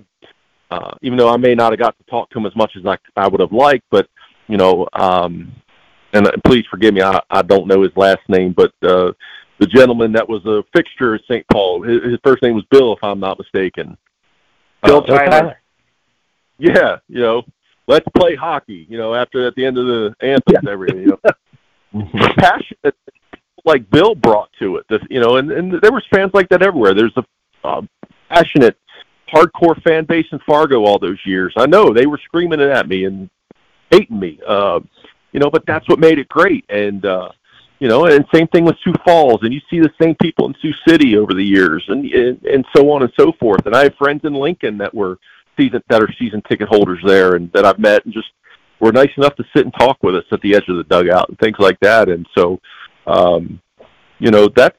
[0.71, 2.85] uh, even though I may not have got to talk to them as much as
[2.85, 4.07] I, I would have liked, but
[4.47, 5.53] you know, um,
[6.13, 9.13] and please forgive me, I, I don't know his last name, but uh,
[9.59, 11.45] the gentleman that was a fixture at St.
[11.51, 13.97] Paul, his, his first name was Bill, if I'm not mistaken.
[14.83, 15.57] Bill uh, Tyler.
[16.57, 17.43] Yeah, you know,
[17.87, 18.85] let's play hockey.
[18.89, 21.01] You know, after at the end of the anthem and everything.
[21.01, 21.19] You
[21.93, 22.03] know,
[22.37, 22.95] passion that
[23.65, 24.85] like Bill brought to it.
[24.89, 26.93] This, you know, and and there was fans like that everywhere.
[26.93, 27.23] There's a
[27.63, 27.81] uh,
[28.29, 28.77] passionate,
[29.33, 31.53] hardcore fan base in Fargo all those years.
[31.57, 33.29] I know they were screaming it at me and
[33.89, 34.39] hating me.
[34.45, 34.79] Uh,
[35.31, 36.65] you know, but that's what made it great.
[36.69, 37.29] And uh,
[37.83, 40.55] you know, and same thing with Sioux Falls, and you see the same people in
[40.61, 43.65] Sioux City over the years, and and, and so on and so forth.
[43.65, 45.17] And I have friends in Lincoln that were
[45.59, 48.29] season that are season ticket holders there, and that I've met, and just
[48.79, 51.27] were nice enough to sit and talk with us at the edge of the dugout
[51.27, 52.07] and things like that.
[52.07, 52.61] And so,
[53.05, 53.61] um,
[54.17, 54.77] you know, that's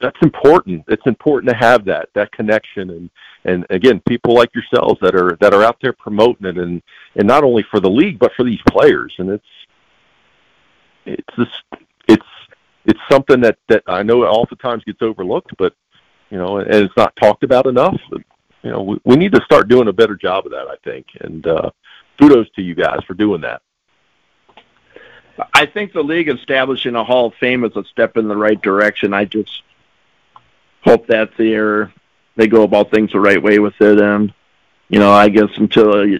[0.00, 0.82] that's important.
[0.88, 3.10] It's important to have that that connection, and
[3.44, 6.82] and again, people like yourselves that are that are out there promoting it, and
[7.14, 9.14] and not only for the league but for these players.
[9.18, 9.46] And it's
[11.06, 11.83] it's just
[12.84, 15.74] it's something that that I know oftentimes gets overlooked, but
[16.30, 18.00] you know, and it's not talked about enough.
[18.62, 20.66] You know, we, we need to start doing a better job of that.
[20.68, 21.70] I think, and uh,
[22.18, 23.62] kudos to you guys for doing that.
[25.52, 28.60] I think the league establishing a Hall of Fame is a step in the right
[28.60, 29.12] direction.
[29.12, 29.62] I just
[30.82, 31.92] hope that they're
[32.36, 34.32] they go about things the right way with it, and
[34.88, 36.18] you know, I guess until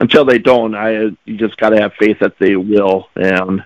[0.00, 3.64] until they don't, I you just got to have faith that they will, and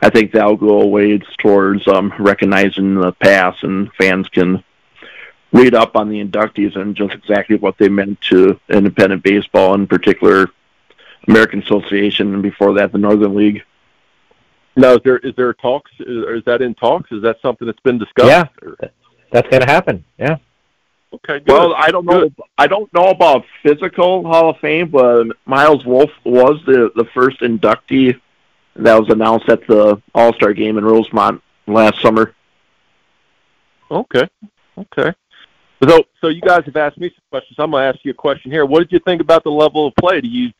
[0.00, 4.62] I think that'll go a ways towards um, recognizing the past, and fans can
[5.52, 9.86] read up on the inductees and just exactly what they meant to independent baseball, in
[9.86, 10.50] particular
[11.28, 13.62] American Association, and before that the Northern League.
[14.76, 15.90] Now, is there is there talks?
[16.00, 17.10] Is, is that in talks?
[17.10, 18.28] Is that something that's been discussed?
[18.28, 18.76] Yeah, or?
[19.32, 20.04] that's going to happen.
[20.18, 20.36] Yeah.
[21.14, 21.38] Okay.
[21.38, 21.48] Good.
[21.48, 22.20] Well, I don't know.
[22.22, 22.34] Good.
[22.58, 27.40] I don't know about physical Hall of Fame, but Miles Wolff was the the first
[27.40, 28.20] inductee
[28.78, 32.34] that was announced at the All Star game in Rosemont last summer.
[33.90, 34.28] Okay.
[34.78, 35.12] Okay.
[35.82, 37.56] So, so you guys have asked me some questions.
[37.58, 38.64] I'm going to ask you a question here.
[38.64, 40.20] What did you think about the level of play?
[40.20, 40.50] Do you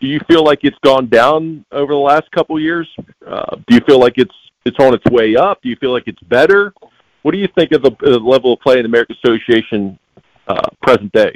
[0.00, 2.88] do you feel like it's gone down over the last couple of years?
[3.26, 4.34] Uh, do you feel like it's
[4.66, 5.62] it's on its way up?
[5.62, 6.74] Do you feel like it's better?
[7.22, 9.98] What do you think of the, uh, level of play in the American Association
[10.46, 11.34] uh, present day?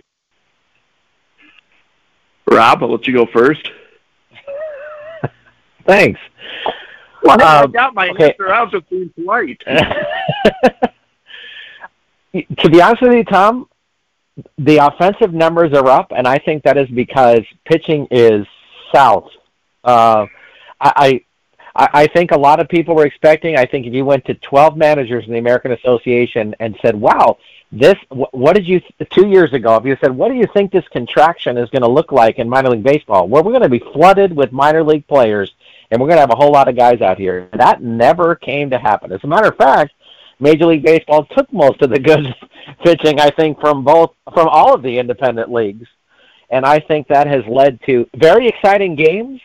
[2.47, 3.70] Rob, I'll let you go first.
[5.87, 6.20] Thanks.
[7.22, 8.31] Well, um, I got my okay.
[8.31, 8.53] answer.
[8.53, 9.61] I was being polite.
[12.35, 13.68] to be honest with you, Tom,
[14.59, 18.47] the offensive numbers are up, and I think that is because pitching is
[18.93, 19.31] south.
[19.85, 20.26] Uh,
[20.81, 21.22] I,
[21.74, 23.57] I I think a lot of people were expecting.
[23.57, 27.39] I think if you went to 12 managers in the American Association and said, "Wow,
[27.70, 30.87] this what did you two years ago?" If you said, "What do you think this
[30.89, 33.78] contraction is going to look like in minor league baseball?" Well, we're going to be
[33.78, 35.55] flooded with minor league players,
[35.91, 37.49] and we're going to have a whole lot of guys out here.
[37.53, 39.12] That never came to happen.
[39.12, 39.93] As a matter of fact,
[40.38, 42.34] Major League Baseball took most of the good
[42.84, 45.86] pitching, I think, from both from all of the independent leagues,
[46.49, 49.41] and I think that has led to very exciting games.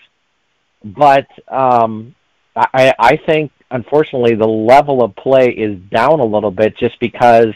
[0.84, 2.14] But um,
[2.56, 7.54] I, I think, unfortunately, the level of play is down a little bit just because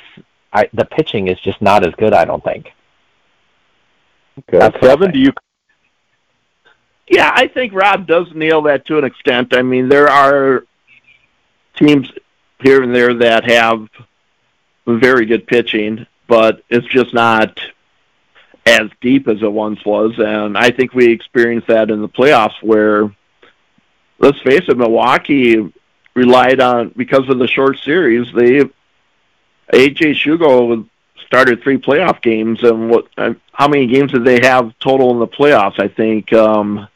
[0.51, 2.13] I, the pitching is just not as good.
[2.13, 2.69] I don't think.
[4.51, 5.31] Okay, Kevin, do you?
[7.09, 9.55] Yeah, I think Rob does nail that to an extent.
[9.55, 10.63] I mean, there are
[11.75, 12.11] teams
[12.59, 13.89] here and there that have
[14.85, 17.59] very good pitching, but it's just not
[18.65, 20.13] as deep as it once was.
[20.19, 23.13] And I think we experienced that in the playoffs where,
[24.19, 25.73] let's face it, Milwaukee
[26.13, 28.69] relied on, because of the short series, they,
[29.73, 30.87] AJ Shugo
[31.25, 32.61] started three playoff games.
[32.61, 33.07] And what,
[33.51, 35.79] how many games did they have total in the playoffs?
[35.79, 36.87] I think, um,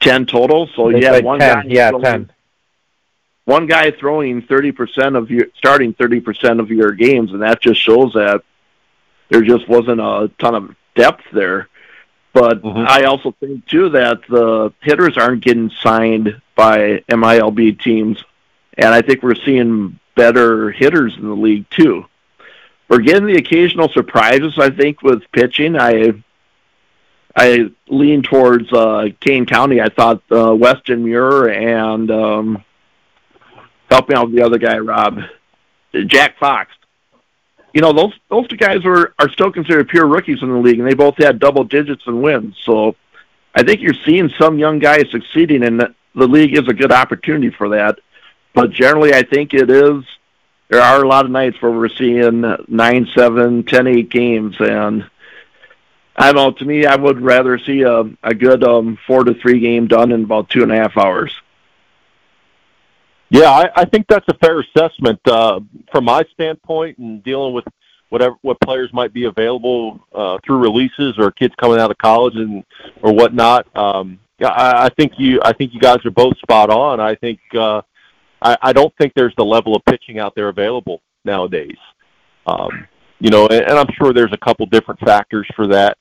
[0.00, 0.68] 10 total.
[0.74, 1.64] So you had one 10, guy.
[1.68, 2.30] Yeah, 10
[3.50, 8.12] one guy throwing 30% of your starting 30% of your games and that just shows
[8.12, 8.42] that
[9.28, 11.68] there just wasn't a ton of depth there
[12.32, 12.86] but mm-hmm.
[12.88, 18.22] I also think too that the hitters aren't getting signed by MILB teams
[18.78, 22.06] and I think we're seeing better hitters in the league too
[22.88, 26.22] we're getting the occasional surprises I think with pitching I
[27.36, 29.80] I lean towards uh, Kane County.
[29.80, 32.64] I thought uh, Weston Muir and um,
[33.90, 35.20] help me out with the other guy, Rob,
[36.06, 36.72] Jack Fox.
[37.72, 40.80] You know, those those two guys were are still considered pure rookies in the league,
[40.80, 42.56] and they both had double digits in wins.
[42.64, 42.96] So,
[43.54, 46.90] I think you're seeing some young guys succeeding, and the, the league is a good
[46.90, 48.00] opportunity for that.
[48.54, 50.02] But generally, I think it is
[50.70, 55.08] there are a lot of nights where we're seeing nine, seven, ten, eight games, and
[56.20, 56.50] I don't know.
[56.52, 60.12] To me, I would rather see a a good um, four to three game done
[60.12, 61.34] in about two and a half hours.
[63.30, 65.60] Yeah, I, I think that's a fair assessment uh,
[65.90, 67.64] from my standpoint, and dealing with
[68.10, 72.34] whatever what players might be available uh, through releases or kids coming out of college
[72.36, 72.64] and
[73.02, 73.66] or whatnot.
[73.74, 77.00] Um, yeah, I, I think you I think you guys are both spot on.
[77.00, 77.80] I think uh,
[78.42, 81.78] I, I don't think there's the level of pitching out there available nowadays.
[82.46, 82.86] Um,
[83.20, 85.96] you know, and, and I'm sure there's a couple different factors for that.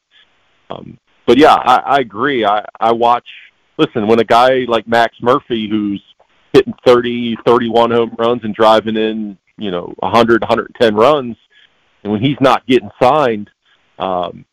[0.70, 2.46] Um, but yeah, I, I agree.
[2.46, 3.28] I, I watch.
[3.78, 6.04] Listen, when a guy like Max Murphy, who's
[6.54, 11.38] hitting 30, 31 home runs and driving in, you know, 100, 110 runs,
[12.04, 13.50] and when he's not getting signed,
[14.00, 14.46] um,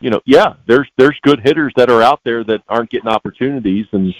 [0.00, 3.86] you know, yeah, there's there's good hitters that are out there that aren't getting opportunities,
[3.92, 4.14] and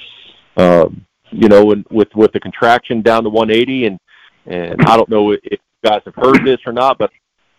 [0.57, 3.99] um, you know, and with with the contraction down to 180, and
[4.47, 7.11] and I don't know if you guys have heard this or not, but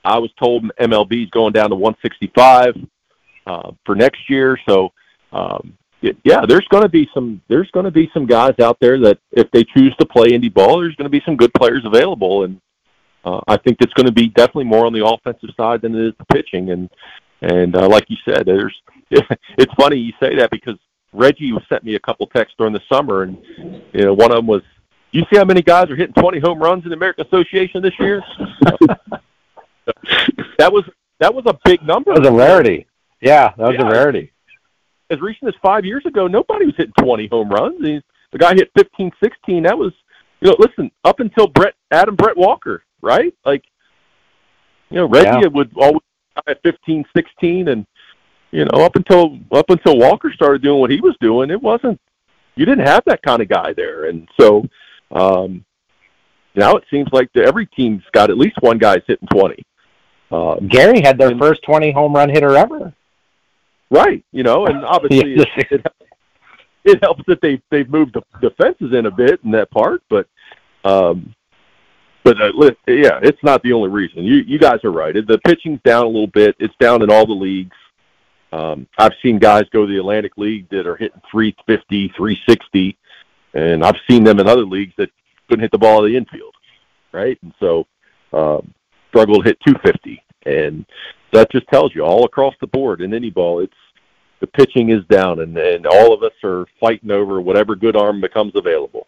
[0.03, 2.75] I was told MLB is going down to 165
[3.49, 4.57] uh, for next year.
[4.67, 4.91] So,
[5.33, 8.97] um, yeah, there's going to be some there's going to be some guys out there
[9.01, 11.83] that if they choose to play indie ball, there's going to be some good players
[11.83, 12.61] available, and
[13.25, 16.07] uh, I think it's going to be definitely more on the offensive side than it
[16.07, 16.69] is the pitching.
[16.69, 16.89] And
[17.41, 18.73] and uh, like you said, there's
[19.11, 20.77] it's funny you say that because
[21.11, 23.37] Reggie sent me a couple texts during the summer, and
[23.91, 24.61] you know one of them was,
[25.11, 27.99] "You see how many guys are hitting 20 home runs in the American Association this
[27.99, 28.23] year?"
[30.57, 30.85] that was
[31.19, 32.13] that was a big number.
[32.13, 32.85] That was a rarity.
[33.21, 33.87] Yeah, that was yeah.
[33.87, 34.31] a rarity.
[35.09, 37.79] As recent as five years ago, nobody was hitting 20 home runs.
[37.81, 39.63] The guy hit 15, 16.
[39.63, 39.91] That was,
[40.39, 43.33] you know, listen, up until Brett Adam Brett Walker, right?
[43.43, 43.63] Like,
[44.89, 45.47] you know, Reggie yeah.
[45.47, 46.01] would always
[46.47, 47.85] at 15, 16, and
[48.51, 51.99] you know, up until up until Walker started doing what he was doing, it wasn't.
[52.55, 54.67] You didn't have that kind of guy there, and so
[55.11, 55.63] um,
[56.55, 59.63] now it seems like the, every team's got at least one guy's hitting 20.
[60.31, 62.93] Uh, Gary had their and, first 20 home run hitter ever.
[63.91, 65.85] Right, you know, and obviously it, it,
[66.85, 70.01] it helps that they they've moved the, the fences in a bit in that part,
[70.09, 70.27] but
[70.83, 71.33] um,
[72.23, 72.51] but uh,
[72.87, 74.23] yeah, it's not the only reason.
[74.23, 75.13] You you guys are right.
[75.13, 76.55] The pitching's down a little bit.
[76.59, 77.75] It's down in all the leagues.
[78.51, 82.97] Um, I've seen guys go to the Atlantic League that are hitting 350, 360,
[83.53, 85.09] and I've seen them in other leagues that
[85.47, 86.55] couldn't hit the ball in the infield,
[87.11, 87.37] right?
[87.43, 87.85] And so
[88.33, 88.73] um,
[89.09, 90.85] struggle to hit 250, and
[91.31, 93.73] that just tells you all across the board in any ball, it's
[94.39, 98.21] the pitching is down, and and all of us are fighting over whatever good arm
[98.21, 99.07] becomes available.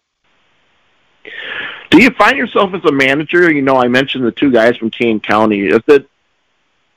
[1.90, 3.50] Do you find yourself as a manager?
[3.50, 5.60] You know, I mentioned the two guys from Kane County.
[5.66, 6.08] Is it?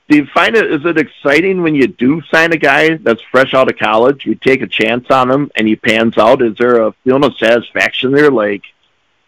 [0.08, 0.70] Do you find it?
[0.70, 4.24] Is it exciting when you do sign a guy that's fresh out of college?
[4.24, 6.42] You take a chance on him and he pans out.
[6.42, 8.30] Is there a feeling of satisfaction there?
[8.30, 8.62] Like,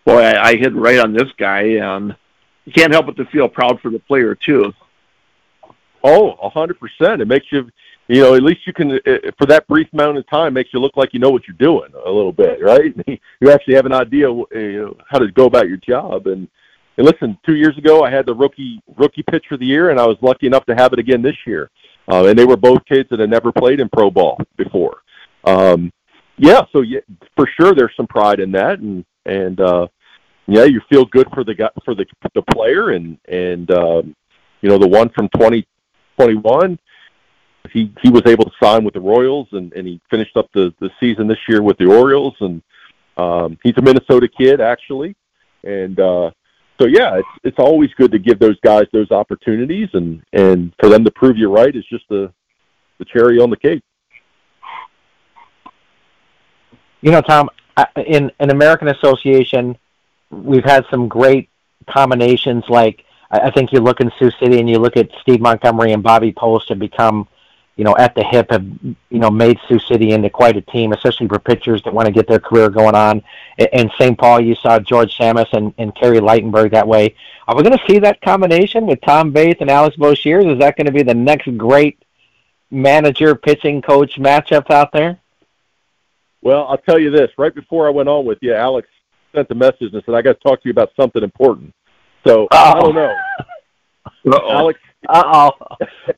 [0.05, 2.15] boy, I, I hit right on this guy, and
[2.65, 4.73] you can't help but to feel proud for the player too.
[6.05, 7.21] Oh, a hundred percent.
[7.21, 7.69] It makes you,
[8.07, 8.99] you know, at least you can
[9.39, 11.91] for that brief amount of time makes you look like you know what you're doing
[11.95, 12.95] a little bit, right?
[13.07, 16.27] you actually have an idea, you know, how to go about your job.
[16.27, 16.49] And
[16.97, 20.01] and listen, two years ago I had the rookie rookie pitcher of the year, and
[20.01, 21.71] I was lucky enough to have it again this year.
[22.11, 25.03] Uh, and they were both kids that had never played in pro ball before.
[25.45, 25.93] Um,
[26.39, 27.01] yeah, so yeah,
[27.37, 29.89] for sure there's some pride in that, and and uh,
[30.47, 34.17] yeah, you feel good for the guy for the the player, and and um,
[34.63, 35.29] you know the one from
[36.19, 36.79] 2021
[37.73, 40.75] he he was able to sign with the Royals and and he finished up the
[40.81, 42.35] the season this year with the Orioles.
[42.41, 42.63] And
[43.17, 45.17] um he's a Minnesota kid actually.
[45.65, 46.31] And uh
[46.81, 49.89] so yeah it's it's always good to give those guys those opportunities.
[49.95, 52.33] And and for them to prove you right is just the
[52.99, 53.83] the cherry on the cake.
[57.01, 57.51] You know Tom
[57.97, 59.77] in an American Association
[60.31, 61.49] we've had some great
[61.89, 65.93] combinations like I think you look in Sioux City and you look at Steve Montgomery
[65.93, 67.29] and Bobby Post have become
[67.79, 70.93] you know, at the hip have, you know, made Sioux City into quite a team,
[70.93, 73.23] especially for pitchers that want to get their career going on.
[73.57, 74.19] In St.
[74.19, 77.15] Paul, you saw George Tsamis and, and Kerry Ligtenberg that way.
[77.47, 80.53] Are we going to see that combination with Tom Vaeth and Alex Boshers?
[80.53, 82.03] Is that going to be the next great
[82.73, 85.21] manager pitching coach matchup out there?
[86.43, 87.31] Well, I'll tell you this.
[87.39, 88.89] Right before I went on with you, Alex
[89.33, 91.73] sent a message and said, I got to talk to you about something important.
[92.29, 92.57] So Uh-oh.
[92.57, 93.15] I don't know.
[94.33, 94.51] Uh-oh.
[94.51, 94.81] Alex.
[95.09, 95.51] Uh oh.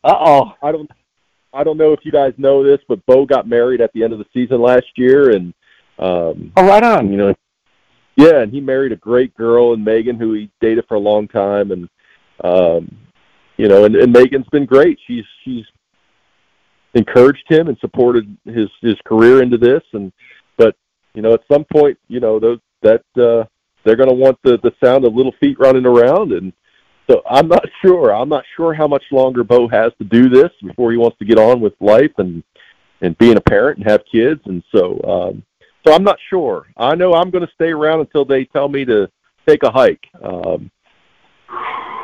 [0.02, 0.52] Uh oh.
[0.62, 0.90] I don't.
[1.52, 4.12] I don't know if you guys know this, but Bo got married at the end
[4.12, 5.52] of the season last year, and
[5.98, 7.10] um, oh, right on.
[7.10, 7.34] You know,
[8.16, 11.26] yeah, and he married a great girl, and Megan, who he dated for a long
[11.28, 11.88] time, and
[12.44, 12.96] um,
[13.56, 14.98] you know, and, and Megan's been great.
[15.06, 15.64] She's she's
[16.94, 20.12] encouraged him and supported his his career into this, and
[20.56, 20.76] but
[21.14, 23.44] you know, at some point, you know, those that uh,
[23.84, 26.52] they're going to want the the sound of little feet running around, and
[27.08, 28.14] so I'm not sure.
[28.14, 31.24] I'm not sure how much longer Bo has to do this before he wants to
[31.24, 32.42] get on with life and
[33.02, 35.42] and being a parent and have kids, and so um,
[35.86, 36.66] so I'm not sure.
[36.76, 39.10] I know I'm going to stay around until they tell me to
[39.46, 40.06] take a hike.
[40.22, 40.70] Um,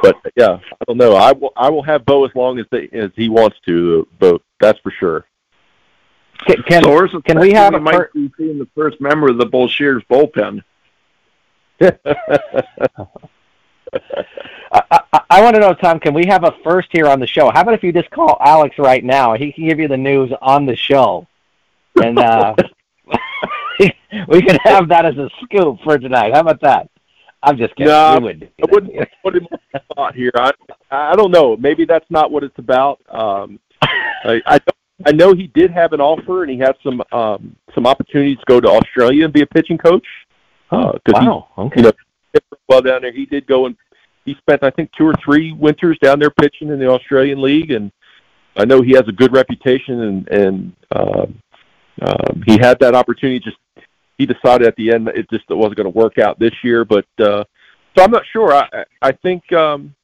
[0.03, 1.14] but yeah, I don't know.
[1.14, 4.07] I will I will have Bo as long as they as he wants to.
[4.18, 5.27] But that's for sure.
[6.47, 9.39] Can can, so can we have a might per- be seeing the first member of
[9.39, 10.62] the Boshers bullpen?
[11.81, 11.93] I,
[14.91, 16.01] I, I want to know, Tom.
[16.01, 17.51] Can we have a first here on the show?
[17.51, 19.35] How about if you just call Alex right now?
[19.35, 21.27] He can give you the news on the show,
[22.03, 22.55] and uh,
[24.29, 26.33] we can have that as a scoop for tonight.
[26.35, 26.91] How about that?
[27.43, 27.93] I'm just kidding.
[27.93, 30.33] No, would I wouldn't put him on the spot here.
[30.35, 30.53] I
[30.91, 31.57] I don't know.
[31.57, 33.01] Maybe that's not what it's about.
[33.09, 34.61] Um, I I,
[35.05, 38.45] I know he did have an offer and he had some um, some opportunities to
[38.47, 40.07] go to Australia and be a pitching coach.
[40.70, 41.48] Uh, wow.
[41.54, 41.80] He, okay.
[41.80, 41.92] You know,
[42.68, 43.12] well down there.
[43.12, 43.76] He did go and
[44.24, 47.70] he spent I think two or three winters down there pitching in the Australian League,
[47.70, 47.92] and
[48.56, 51.26] I know he has a good reputation and and uh,
[52.02, 53.40] um, he had that opportunity.
[53.40, 53.56] Just
[54.18, 56.84] he decided at the end that it just wasn't going to work out this year.
[56.84, 57.44] But uh,
[57.96, 58.52] so I'm not sure.
[58.52, 59.94] I I think um,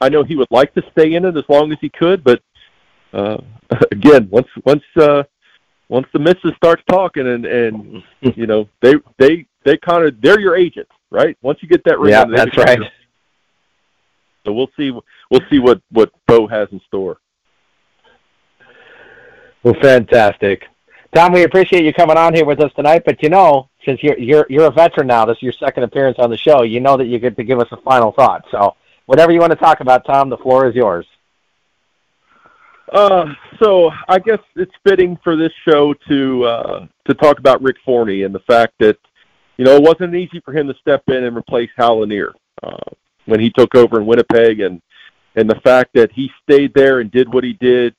[0.00, 2.40] I know he would like to stay in it as long as he could, but
[3.12, 3.38] uh,
[3.92, 5.24] again, once once uh,
[5.88, 8.02] once the missus starts talking and and
[8.36, 11.36] you know they they they kind of they're your agent, right?
[11.42, 12.78] Once you get that ring, yeah, that's right.
[14.44, 14.90] So we'll see
[15.30, 17.18] we'll see what what Bo has in store.
[19.62, 20.64] Well, fantastic.
[21.14, 23.02] Tom, we appreciate you coming on here with us tonight.
[23.04, 26.18] But you know, since you're you're you're a veteran now, this is your second appearance
[26.18, 26.62] on the show.
[26.62, 28.44] You know that you get to give us a final thought.
[28.50, 28.76] So
[29.06, 31.06] whatever you want to talk about, Tom, the floor is yours.
[32.92, 33.26] Uh,
[33.62, 38.22] so I guess it's fitting for this show to uh, to talk about Rick Forney
[38.22, 38.96] and the fact that
[39.56, 42.32] you know it wasn't easy for him to step in and replace Hal Lanier
[42.62, 42.76] uh,
[43.26, 44.80] when he took over in Winnipeg, and
[45.36, 47.94] and the fact that he stayed there and did what he did.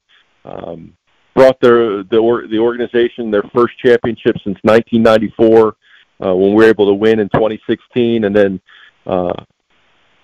[0.45, 0.95] Um,
[1.35, 5.75] brought the the or, the organization their first championship since 1994
[6.21, 8.59] uh, when we were able to win in 2016, and then
[9.05, 9.43] uh,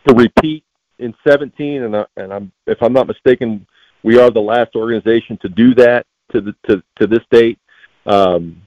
[0.07, 0.63] to repeat
[0.99, 1.83] in 17.
[1.83, 3.65] And I, and I'm if I'm not mistaken,
[4.05, 7.57] we are the last organization to do that to the to to this date.
[8.05, 8.61] Um,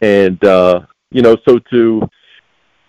[0.00, 2.08] and uh, you know, so to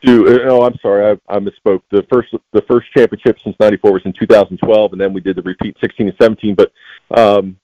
[0.06, 1.82] to oh, I'm sorry, I, I misspoke.
[1.90, 5.42] The first the first championship since '94 was in 2012, and then we did the
[5.42, 6.56] repeat 16 and 17.
[6.56, 6.72] But
[7.18, 7.58] um,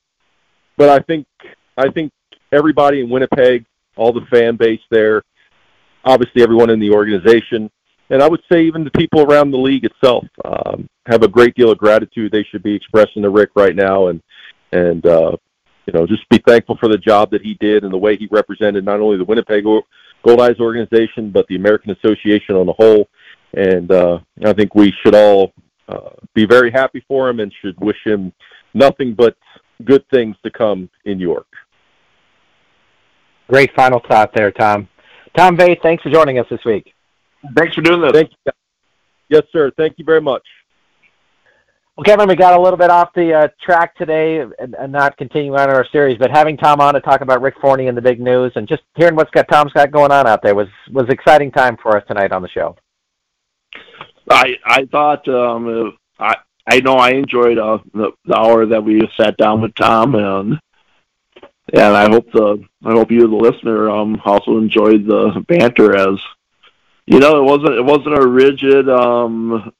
[0.77, 1.27] but I think
[1.77, 2.11] I think
[2.51, 5.21] everybody in Winnipeg, all the fan base there,
[6.03, 7.69] obviously everyone in the organization,
[8.11, 11.55] and I would say even the people around the league itself um, have a great
[11.55, 14.21] deal of gratitude they should be expressing to Rick right now, and
[14.73, 15.35] and uh,
[15.87, 18.27] you know just be thankful for the job that he did and the way he
[18.29, 19.63] represented not only the Winnipeg
[20.25, 23.07] Goldeyes organization but the American Association on the whole.
[23.53, 25.53] And uh, I think we should all
[25.89, 28.31] uh, be very happy for him and should wish him
[28.73, 29.35] nothing but
[29.83, 31.47] good things to come in York.
[33.49, 34.87] Great final thought there, Tom.
[35.35, 36.93] Tom Vaeth, thanks for joining us this week.
[37.55, 38.11] Thanks for doing this.
[38.11, 38.51] Thank you.
[39.29, 39.71] Yes, sir.
[39.77, 40.43] Thank you very much.
[41.95, 45.17] Well, Kevin, we got a little bit off the uh, track today and, and, not
[45.17, 48.01] continuing on our series, but having Tom on to talk about Rick Forney and the
[48.01, 51.09] big news and just hearing what's got Tom's got going on out there was was
[51.09, 52.75] exciting time for us tonight on the show.
[54.29, 59.01] I I thought um, I I know I enjoyed uh, the, the hour that we
[59.17, 60.59] sat down with Tom, and
[61.73, 65.95] and I hope the I hope you, the listener, um, also enjoyed the banter.
[65.95, 66.19] As
[67.11, 69.73] you know, it wasn't it wasn't a rigid um,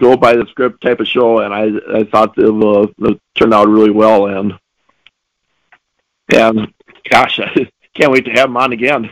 [0.00, 3.52] go by the script type of show, and I I thought it, uh, it turned
[3.52, 4.54] out really well, and
[6.32, 6.72] and
[7.10, 9.10] gosh, I can't wait to have him on again.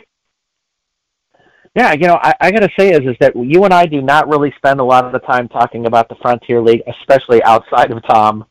[1.75, 4.01] Yeah, you know, I, I got to say is is that you and I do
[4.01, 7.91] not really spend a lot of the time talking about the Frontier League, especially outside
[7.91, 8.47] of Tom.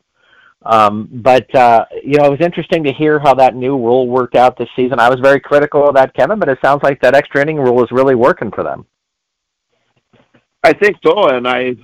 [0.62, 4.36] Um, but uh, you know, it was interesting to hear how that new rule worked
[4.36, 5.00] out this season.
[5.00, 7.82] I was very critical of that, Kevin, but it sounds like that extra inning rule
[7.82, 8.86] is really working for them.
[10.62, 11.76] I think so, and I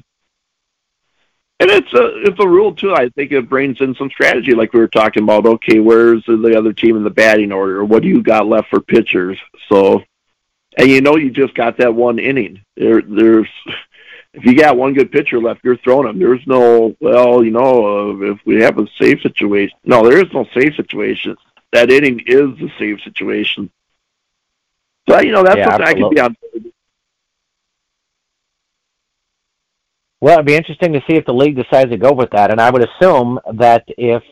[1.60, 2.94] and it's a it's a rule too.
[2.94, 5.46] I think it brings in some strategy, like we were talking about.
[5.46, 7.84] Okay, where's the other team in the batting order?
[7.84, 9.38] What do you got left for pitchers?
[9.68, 10.02] So
[10.76, 12.62] and you know you just got that one inning.
[12.76, 13.48] There, there's
[14.32, 16.18] if you got one good pitcher left, you're throwing them.
[16.18, 19.78] There's no well, you know, uh, if we have a safe situation.
[19.84, 21.36] No, there is no safe situation.
[21.72, 23.70] That inning is the safe situation.
[25.08, 26.20] So you know that's yeah, something absolutely.
[26.20, 26.72] I can be on.
[30.24, 32.58] Well, it'd be interesting to see if the league decides to go with that, and
[32.58, 34.22] I would assume that if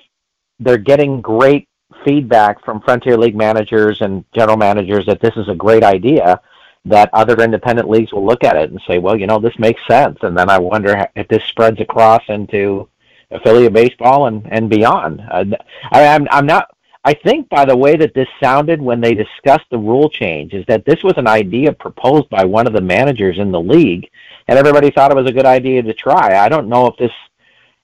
[0.59, 1.69] they're getting great
[2.03, 6.41] feedback from Frontier League managers and general managers that this is a great idea,
[6.87, 9.83] that other independent leagues will look at it and say, well, you know, this makes
[9.87, 10.17] sense.
[10.23, 12.89] And then I wonder if this spreads across into
[13.31, 15.21] affiliate baseball and, and beyond.
[15.31, 15.45] Uh,
[15.91, 16.75] I, I'm, I'm not,
[17.05, 20.65] I think by the way that this sounded when they discussed the rule change is
[20.67, 24.09] that this was an idea proposed by one of the managers in the league
[24.47, 26.37] and everybody thought it was a good idea to try.
[26.37, 27.13] I don't know if this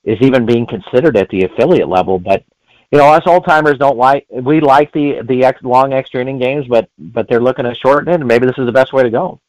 [0.04, 2.44] is even being considered at the affiliate level, but
[2.90, 6.38] you know, us old timers don't like we like the the ex, long extra inning
[6.38, 9.02] games, but but they're looking to shorten it, and maybe this is the best way
[9.02, 9.40] to go.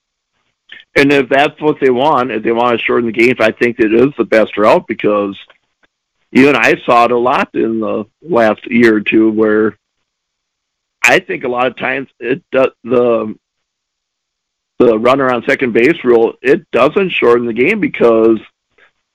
[0.95, 3.79] And if that's what they want, if they want to shorten the games, I think
[3.79, 5.37] it is the best route because
[6.31, 9.77] you and I saw it a lot in the last year or two where
[11.03, 13.35] I think a lot of times it does, the
[14.77, 18.39] the runner on second base rule it doesn't shorten the game because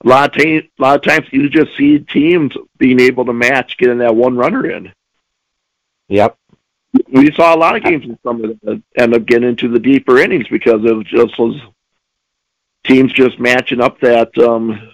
[0.04, 3.78] a lot of a lot of times you just see teams being able to match
[3.78, 4.92] getting that one runner in.
[6.08, 6.36] Yep.
[7.08, 10.18] We saw a lot of games in summer that end up getting into the deeper
[10.18, 11.60] innings because it just was
[12.84, 14.90] teams just matching up that um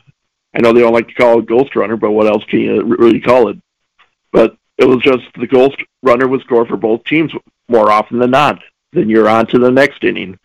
[0.54, 2.82] I know they don't like to call it ghost runner, but what else can you
[2.82, 3.58] really call it?
[4.32, 7.32] But it was just the ghost runner would score for both teams
[7.68, 8.60] more often than not.
[8.92, 10.38] Then you're on to the next inning.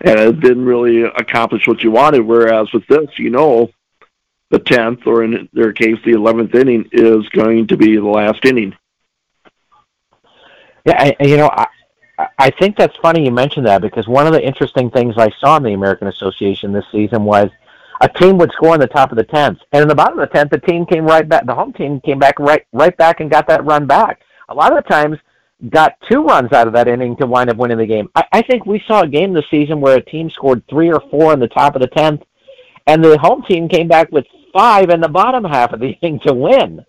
[0.00, 2.20] And it didn't really accomplish what you wanted.
[2.20, 3.70] Whereas with this, you know,
[4.50, 8.44] the 10th, or in their case, the 11th inning, is going to be the last
[8.44, 8.74] inning.
[10.84, 11.66] Yeah, I, you know, I,
[12.38, 15.56] I think that's funny you mentioned that because one of the interesting things I saw
[15.56, 17.50] in the American Association this season was
[18.00, 20.28] a team would score in the top of the tenth, and in the bottom of
[20.28, 21.46] the tenth, the team came right back.
[21.46, 24.20] The home team came back right right back and got that run back.
[24.48, 25.18] A lot of the times,
[25.70, 28.08] got two runs out of that inning to wind up winning the game.
[28.14, 31.02] I, I think we saw a game this season where a team scored three or
[31.10, 32.22] four in the top of the tenth,
[32.86, 36.20] and the home team came back with five in the bottom half of the inning
[36.26, 36.84] to win.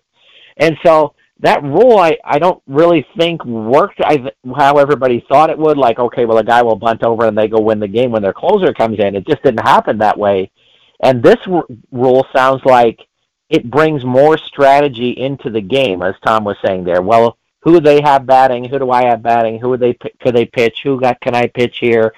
[0.56, 4.18] And so that rule, I, I don't really think worked I,
[4.56, 5.78] how everybody thought it would.
[5.78, 8.22] Like, okay, well, a guy will bunt over and they go win the game when
[8.22, 9.16] their closer comes in.
[9.16, 10.50] It just didn't happen that way.
[11.02, 13.00] And this r- rule sounds like
[13.48, 17.02] it brings more strategy into the game, as Tom was saying there.
[17.02, 18.64] Well, who do they have batting?
[18.64, 19.58] Who do I have batting?
[19.58, 20.80] Who they could they pitch?
[20.84, 22.12] Who got can I pitch here?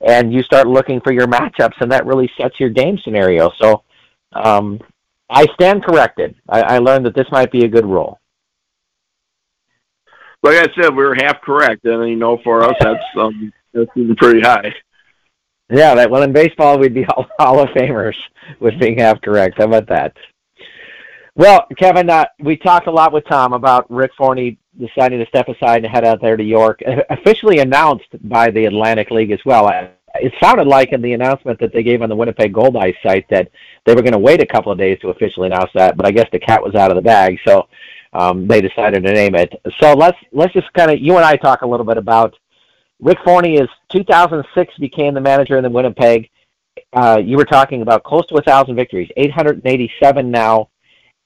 [0.00, 3.50] And you start looking for your matchups, and that really sets your game scenario.
[3.60, 3.82] So
[4.32, 4.80] um,
[5.28, 6.36] I stand corrected.
[6.48, 8.20] I, I learned that this might be a good rule.
[10.42, 13.90] Like I said, we are half correct, and you know, for us, that's um, that's
[14.16, 14.72] pretty high.
[15.70, 18.16] Yeah, that well in baseball we'd be all Hall of Famers
[18.60, 19.58] with being half correct.
[19.58, 20.16] How about that?
[21.34, 25.48] Well, Kevin, uh, we talked a lot with Tom about Rick Forney deciding to step
[25.48, 29.68] aside and head out there to York, officially announced by the Atlantic League as well.
[30.16, 33.50] It sounded like in the announcement that they gave on the Winnipeg Goldeyes site that
[33.84, 36.10] they were going to wait a couple of days to officially announce that, but I
[36.10, 37.68] guess the cat was out of the bag, so
[38.14, 39.60] um, they decided to name it.
[39.80, 42.34] So let's let's just kind of you and I talk a little bit about
[43.00, 46.28] Rick Forney is 2006 became the manager in the Winnipeg.
[46.92, 50.68] Uh, you were talking about close to a thousand victories, 887 now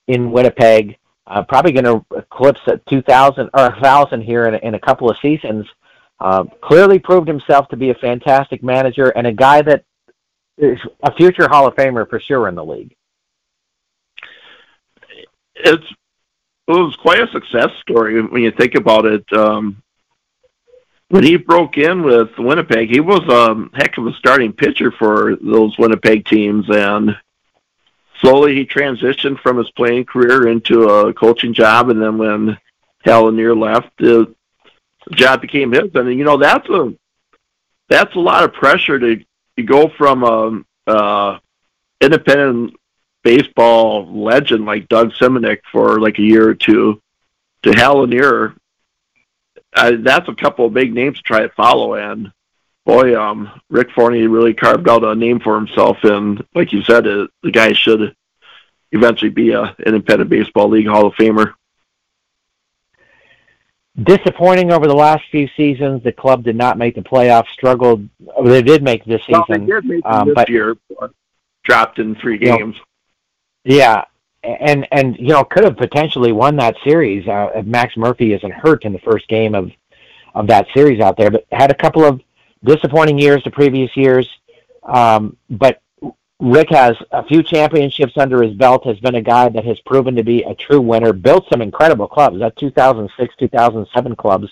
[0.09, 0.97] in Winnipeg.
[1.27, 5.17] Uh, probably going to eclipse at 2,000 or 1,000 here in, in a couple of
[5.23, 5.67] seasons.
[6.21, 9.85] Uh, clearly proved himself to be a fantastic manager and a guy that
[10.59, 12.95] is a future Hall of Famer for sure in the league.
[15.55, 15.85] It's
[16.69, 19.25] it was quite a success story when you think about it.
[19.33, 19.82] Um,
[21.13, 25.37] when he broke in with Winnipeg, he was a heck of a starting pitcher for
[25.37, 27.15] those Winnipeg teams, and
[28.19, 31.91] slowly he transitioned from his playing career into a coaching job.
[31.91, 32.57] And then when
[33.05, 34.35] Hal Lanier left, the
[35.11, 35.91] job became his.
[35.95, 36.95] And you know that's a
[37.91, 39.23] that's a lot of pressure to,
[39.59, 41.41] to go from a, a
[42.01, 42.75] independent
[43.23, 47.03] baseball legend like Doug Simunic for like a year or two
[47.65, 48.55] to Hal Lanier
[49.75, 51.95] uh, that's a couple of big names to try to follow.
[51.95, 52.33] And
[52.85, 55.99] boy, um, Rick Forney really carved out a name for himself.
[56.03, 58.15] And like you said, uh, the guy should
[58.93, 61.55] eventually be a an independent baseball league Hall of Famer.
[64.03, 67.49] Disappointing over the last few seasons, the club did not make the playoffs.
[67.49, 68.09] Struggled.
[68.43, 69.45] They did make this season.
[69.49, 71.11] Well, they did make um, this but, year, but
[71.63, 72.77] dropped in three games.
[73.65, 74.05] You know, yeah,
[74.43, 78.53] and and you know could have potentially won that series uh, if Max Murphy isn't
[78.53, 79.71] hurt in the first game of
[80.35, 81.31] of that series out there.
[81.31, 82.21] But had a couple of
[82.65, 84.29] disappointing years the previous years.
[84.83, 85.81] Um, but
[86.41, 88.85] Rick has a few championships under his belt.
[88.85, 91.13] Has been a guy that has proven to be a true winner.
[91.13, 92.41] Built some incredible clubs.
[92.41, 94.49] That 2006 2007 clubs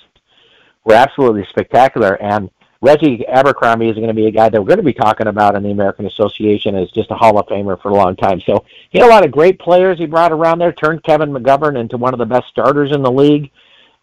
[0.85, 2.51] were absolutely spectacular and
[2.82, 5.55] Reggie Abercrombie is going to be a guy that we're going to be talking about
[5.55, 8.40] in the American Association as just a Hall of Famer for a long time.
[8.40, 11.78] So he had a lot of great players he brought around there, turned Kevin McGovern
[11.78, 13.51] into one of the best starters in the league.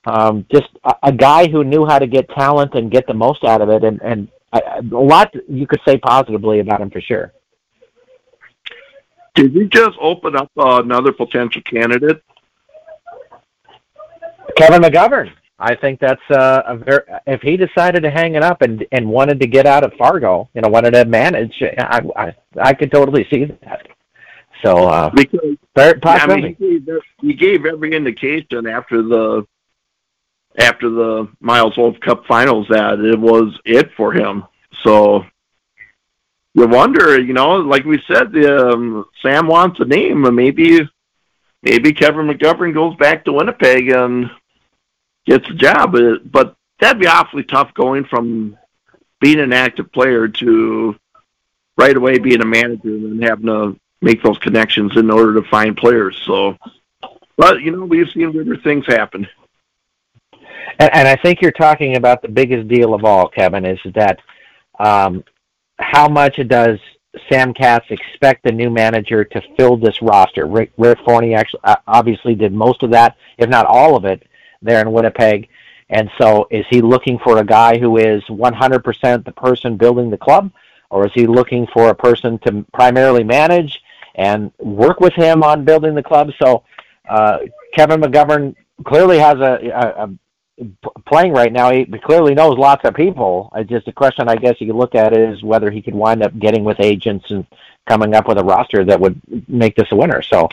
[0.05, 3.43] Um, just a, a guy who knew how to get talent and get the most
[3.43, 3.83] out of it.
[3.83, 7.33] And, and a lot you could say positively about him for sure.
[9.33, 12.23] Did you just open up uh, another potential candidate?
[14.55, 15.31] Kevin McGovern.
[15.59, 17.01] I think that's uh, a very.
[17.25, 20.49] If he decided to hang it up and and wanted to get out of Fargo,
[20.53, 23.87] you know, wanted to manage, I I, I could totally see that.
[24.63, 29.47] So uh, because I mean, he gave, he gave every indication after the
[30.59, 34.45] after the Miles Wolff Cup Finals that it was it for him.
[34.83, 35.25] So
[36.53, 40.87] you wonder, you know, like we said, um, Sam wants a name, and maybe
[41.63, 44.29] maybe Kevin McGovern goes back to Winnipeg and
[45.27, 45.95] gets a job.
[46.25, 48.57] But that'd be awfully tough going from
[49.19, 50.95] being an active player to
[51.77, 55.77] right away being a manager and having to make those connections in order to find
[55.77, 56.19] players.
[56.25, 56.57] So,
[57.35, 59.27] but you know, we've seen weirder things happen.
[60.79, 64.19] And, and I think you're talking about the biggest deal of all, Kevin, is that
[64.79, 65.23] um,
[65.79, 66.79] how much does
[67.29, 70.45] Sam Katz expect the new manager to fill this roster?
[70.45, 74.26] Rick, Rick Forney actually uh, obviously did most of that, if not all of it,
[74.61, 75.49] there in Winnipeg.
[75.89, 80.17] And so, is he looking for a guy who is 100% the person building the
[80.17, 80.51] club,
[80.89, 83.81] or is he looking for a person to primarily manage
[84.15, 86.31] and work with him on building the club?
[86.41, 86.63] So,
[87.09, 87.39] uh,
[87.73, 88.55] Kevin McGovern
[88.85, 90.09] clearly has a, a, a
[91.05, 93.51] playing right now, he clearly knows lots of people.
[93.55, 96.23] It's just a question, I guess, you could look at is whether he could wind
[96.23, 97.45] up getting with agents and
[97.87, 100.21] coming up with a roster that would make this a winner.
[100.21, 100.49] So,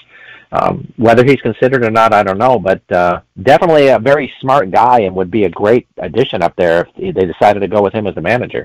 [0.54, 4.70] um, whether he's considered or not, I don't know, but uh, definitely a very smart
[4.70, 7.92] guy and would be a great addition up there if they decided to go with
[7.92, 8.64] him as the manager.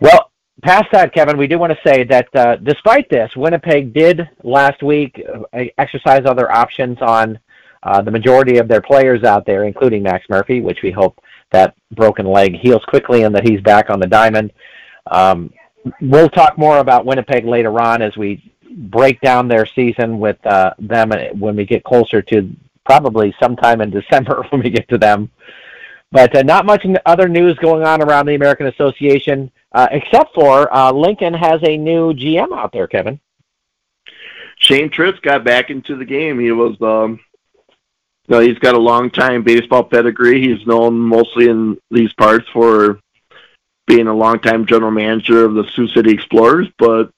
[0.00, 0.30] Well,
[0.62, 4.82] past that, Kevin, we do want to say that uh, despite this, Winnipeg did last
[4.82, 5.22] week
[5.52, 7.38] uh, exercise other options on
[7.82, 11.18] uh, the majority of their players out there, including Max Murphy, which we hope
[11.52, 14.52] that broken leg heals quickly and that he's back on the diamond.
[15.10, 15.50] Um,
[16.00, 20.74] we'll talk more about Winnipeg later on as we break down their season with uh,
[20.78, 22.54] them when we get closer to
[22.84, 25.30] probably sometime in December when we get to them.
[26.12, 29.50] But uh, not much other news going on around the American Association.
[29.72, 33.20] Uh, except for uh, Lincoln has a new GM out there, Kevin.
[34.56, 36.38] Shane Tritz got back into the game.
[36.40, 37.20] He was, um,
[38.26, 40.40] you know, he's got a long time baseball pedigree.
[40.40, 43.00] He's known mostly in these parts for
[43.90, 47.10] being a long time general manager of the Sioux City Explorers, but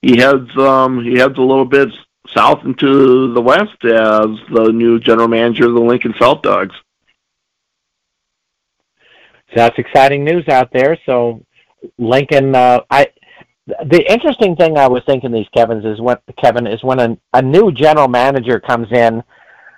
[0.00, 1.88] he heads um, he heads a little bit
[2.32, 6.74] south into the west as the new general manager of the Lincoln Saltdogs.
[9.48, 10.96] So that's exciting news out there.
[11.04, 11.44] So
[11.98, 13.08] Lincoln, uh, I
[13.66, 17.42] the interesting thing I was thinking these Kevin's is when Kevin is when a, a
[17.42, 19.22] new general manager comes in,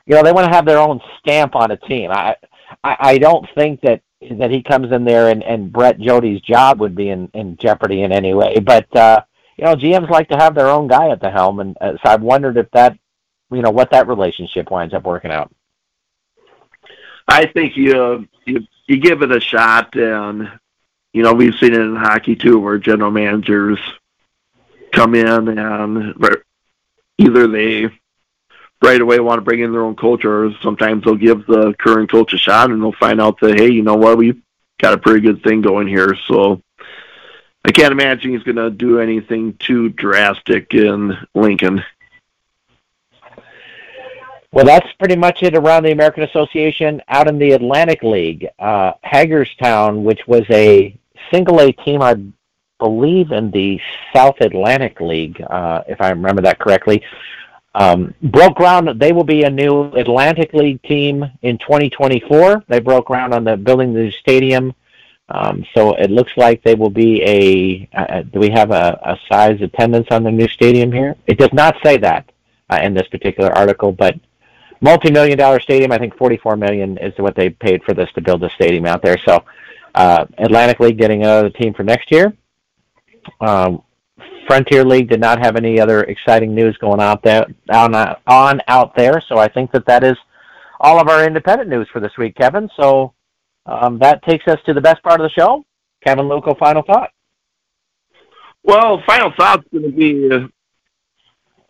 [0.07, 2.11] you know, they want to have their own stamp on a team.
[2.11, 2.37] I
[2.83, 4.03] I, I don't think that
[4.33, 8.03] that he comes in there and, and Brett Jodie's job would be in, in jeopardy
[8.03, 8.59] in any way.
[8.61, 9.23] But uh,
[9.57, 12.11] you know, GMs like to have their own guy at the helm, and uh, so
[12.11, 12.99] I've wondered if that,
[13.51, 15.53] you know, what that relationship winds up working out.
[17.29, 20.51] I think you you you give it a shot, and
[21.13, 23.79] you know, we've seen it in hockey too, where general managers
[24.93, 26.15] come in and
[27.19, 27.91] either they
[28.83, 32.11] right away want to bring in their own coach, or sometimes they'll give the current
[32.11, 34.41] coach a shot and they'll find out that hey, you know what, we've
[34.79, 36.17] got a pretty good thing going here.
[36.27, 36.63] So
[37.65, 41.83] I can't imagine he's going to do anything too drastic in Lincoln.
[44.53, 47.03] Well, that's pretty much it around the American Association.
[47.09, 50.97] Out in the Atlantic League, uh, Hagerstown, which was a
[51.33, 52.17] single A team, I
[52.79, 53.81] believe, in the
[54.15, 57.03] South Atlantic League, uh, if I remember that correctly.
[57.75, 59.01] Um, broke ground.
[59.01, 62.65] They will be a new Atlantic League team in 2024.
[62.69, 64.75] They broke ground on the building the stadium.
[65.29, 67.89] Um, so it looks like they will be a.
[67.97, 71.17] Uh, do we have a, a size attendance on the new stadium here?
[71.27, 72.31] It does not say that
[72.71, 74.15] uh, in this particular article, but
[74.81, 75.93] multi-million dollar stadium.
[75.93, 79.03] I think 44 million is what they paid for this to build the stadium out
[79.03, 79.19] there.
[79.19, 79.45] So
[79.95, 82.35] uh, Atlantic League getting another team for next year.
[83.41, 83.83] Um,
[84.47, 87.95] Frontier League did not have any other exciting news going out there on,
[88.27, 90.17] on out there, so I think that that is
[90.81, 92.69] all of our independent news for this week, Kevin.
[92.77, 93.15] So
[93.67, 95.65] um, that takes us to the best part of the show.
[96.05, 97.11] Kevin Luco, final thought.
[98.63, 100.49] Well, final thought's going to be uh,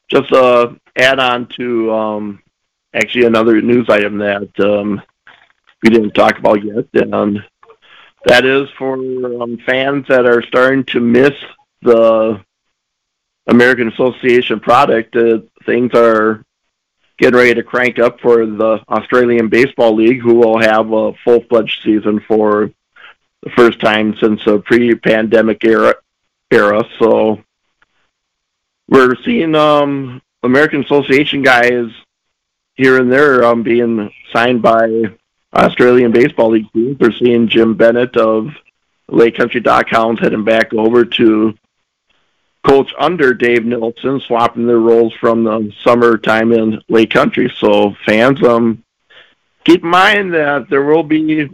[0.08, 2.42] just a add on to um,
[2.94, 5.02] actually another news item that um,
[5.82, 7.40] we didn't talk about yet, and
[8.26, 11.32] that is for um, fans that are starting to miss
[11.82, 12.40] the
[13.46, 15.14] American Association product.
[15.16, 16.44] Uh, things are
[17.18, 21.82] getting ready to crank up for the Australian Baseball League, who will have a full-fledged
[21.82, 22.70] season for
[23.42, 25.94] the first time since the pre-pandemic era.
[26.50, 27.42] Era, so
[28.88, 31.90] we're seeing um, American Association guys
[32.74, 35.04] here and there um, being signed by
[35.52, 36.98] Australian Baseball League teams.
[37.00, 38.50] We're seeing Jim Bennett of
[39.08, 41.54] Lake Country Dock Hounds heading back over to
[42.64, 47.52] coach under Dave Nilsson, swapping their roles from the summertime in Lake Country.
[47.58, 48.82] So fans, um,
[49.64, 51.48] keep in mind that there will be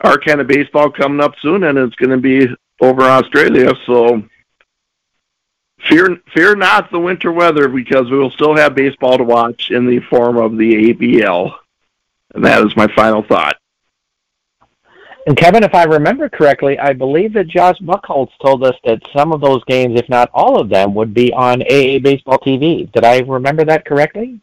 [0.00, 2.48] our kind of baseball coming up soon, and it's going to be
[2.80, 3.72] over Australia.
[3.86, 4.24] So
[5.88, 9.86] fear fear not the winter weather because we will still have baseball to watch in
[9.86, 11.54] the form of the ABL.
[12.34, 13.56] And that is my final thought.
[15.26, 19.32] And Kevin, if I remember correctly, I believe that Josh Buchholz told us that some
[19.32, 22.90] of those games, if not all of them, would be on AA Baseball TV.
[22.92, 24.40] Did I remember that correctly?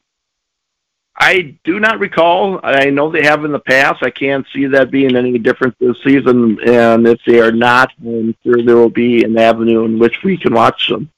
[1.16, 2.60] I do not recall.
[2.64, 4.02] I know they have in the past.
[4.02, 6.58] I can't see that being any different this season.
[6.68, 10.36] And if they are not, I'm sure there will be an avenue in which we
[10.36, 11.12] can watch them.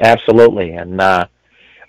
[0.00, 0.72] Absolutely.
[0.72, 1.28] And uh,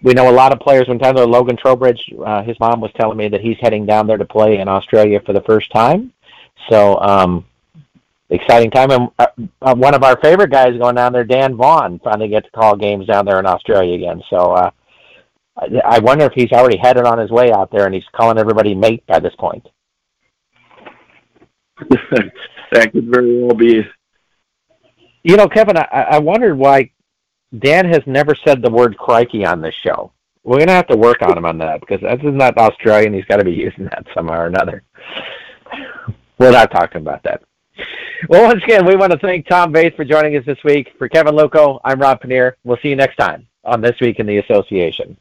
[0.03, 0.87] we know a lot of players.
[0.87, 4.17] One time, Logan Trowbridge, uh, his mom was telling me that he's heading down there
[4.17, 6.13] to play in Australia for the first time.
[6.69, 7.45] So, um,
[8.29, 8.91] exciting time.
[8.91, 9.27] And uh,
[9.61, 12.75] uh, one of our favorite guys going down there, Dan Vaughn, finally get to call
[12.75, 14.21] games down there in Australia again.
[14.29, 14.71] So, uh,
[15.57, 18.75] I, wonder if he's already headed on his way out there and he's calling everybody
[18.75, 19.65] mate by this point.
[21.89, 23.81] that could very well be.
[25.23, 26.91] You know, Kevin, I, I wondered why
[27.57, 30.11] Dan has never said the word crikey on this show.
[30.43, 33.13] We're going to have to work on him on that because this is not Australian.
[33.13, 34.83] He's got to be using that somehow or another.
[36.37, 37.41] We're not talking about that.
[38.29, 40.93] Well, once again, we want to thank Tom Vaeth for joining us this week.
[40.97, 42.53] For Kevin Loco, I'm Rob Paneer.
[42.63, 45.17] We'll see you next time on This Week in the Association.